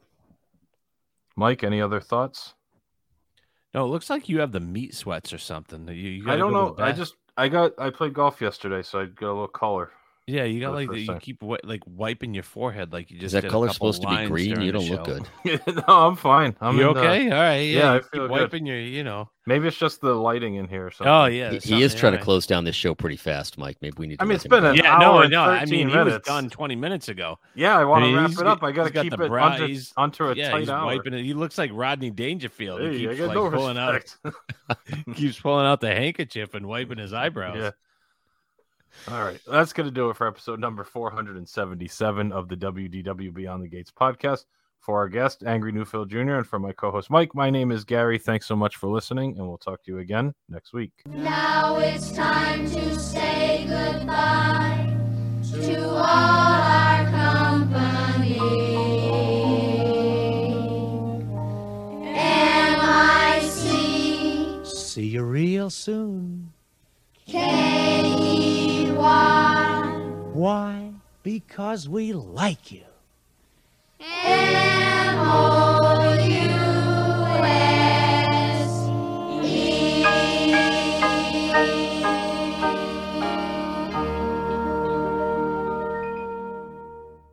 [1.36, 2.54] Mike, any other thoughts?
[3.74, 5.88] No, it looks like you have the meat sweats or something.
[5.88, 6.76] You, you I don't know.
[6.78, 9.92] I just I got I played golf yesterday, so I got a little color.
[10.28, 13.26] Yeah, you got like the, you keep wi- like wiping your forehead like you just
[13.28, 14.62] Is that did color couple supposed to be green?
[14.62, 15.28] You don't look good.
[15.76, 16.56] no, I'm fine.
[16.62, 17.30] I'm you in the- okay?
[17.32, 17.56] All right.
[17.58, 18.30] Yeah, Yeah, I you feel keep good.
[18.32, 19.30] wiping your, you know.
[19.45, 21.12] maybe it's just the lighting in here or something.
[21.12, 23.78] Oh yeah, He, he is something, trying to close down this show pretty fast, Mike.
[23.82, 24.20] Maybe we need.
[24.20, 24.70] To I mean, it's been go.
[24.70, 25.44] an Yeah, hour no, and no.
[25.44, 27.38] I 13 mean, he was done 20 minutes ago.
[27.56, 28.64] Yeah, I want I to mean, wrap it up.
[28.64, 30.86] I gotta got keep the it bra- under, he's- onto a yeah, tight he's hour.
[30.86, 31.24] wiping it.
[31.26, 32.80] He looks like Rodney Dangerfield.
[32.80, 34.16] Hey, he I keeps got like no pulling out,
[35.16, 37.58] keeps pulling out the handkerchief and wiping his eyebrows.
[37.60, 37.72] Yeah.
[39.10, 39.40] All right.
[39.48, 43.91] That's going to do it for episode number 477 of the WDW Beyond the Gates
[43.91, 44.45] podcast.
[44.80, 47.72] For our guest, Angry New Phil Jr., and for my co host, Mike, my name
[47.72, 48.18] is Gary.
[48.18, 50.91] Thanks so much for listening, and we'll talk to you again next week.
[51.06, 54.94] Now it's time to say goodbye
[55.53, 58.40] to all our company.
[63.34, 66.52] M-I-C See you real soon.
[67.26, 68.53] K-E-Y
[69.04, 69.84] why?
[70.32, 70.94] Why?
[71.24, 72.86] Because we like you.
[74.00, 75.34] M-O-U.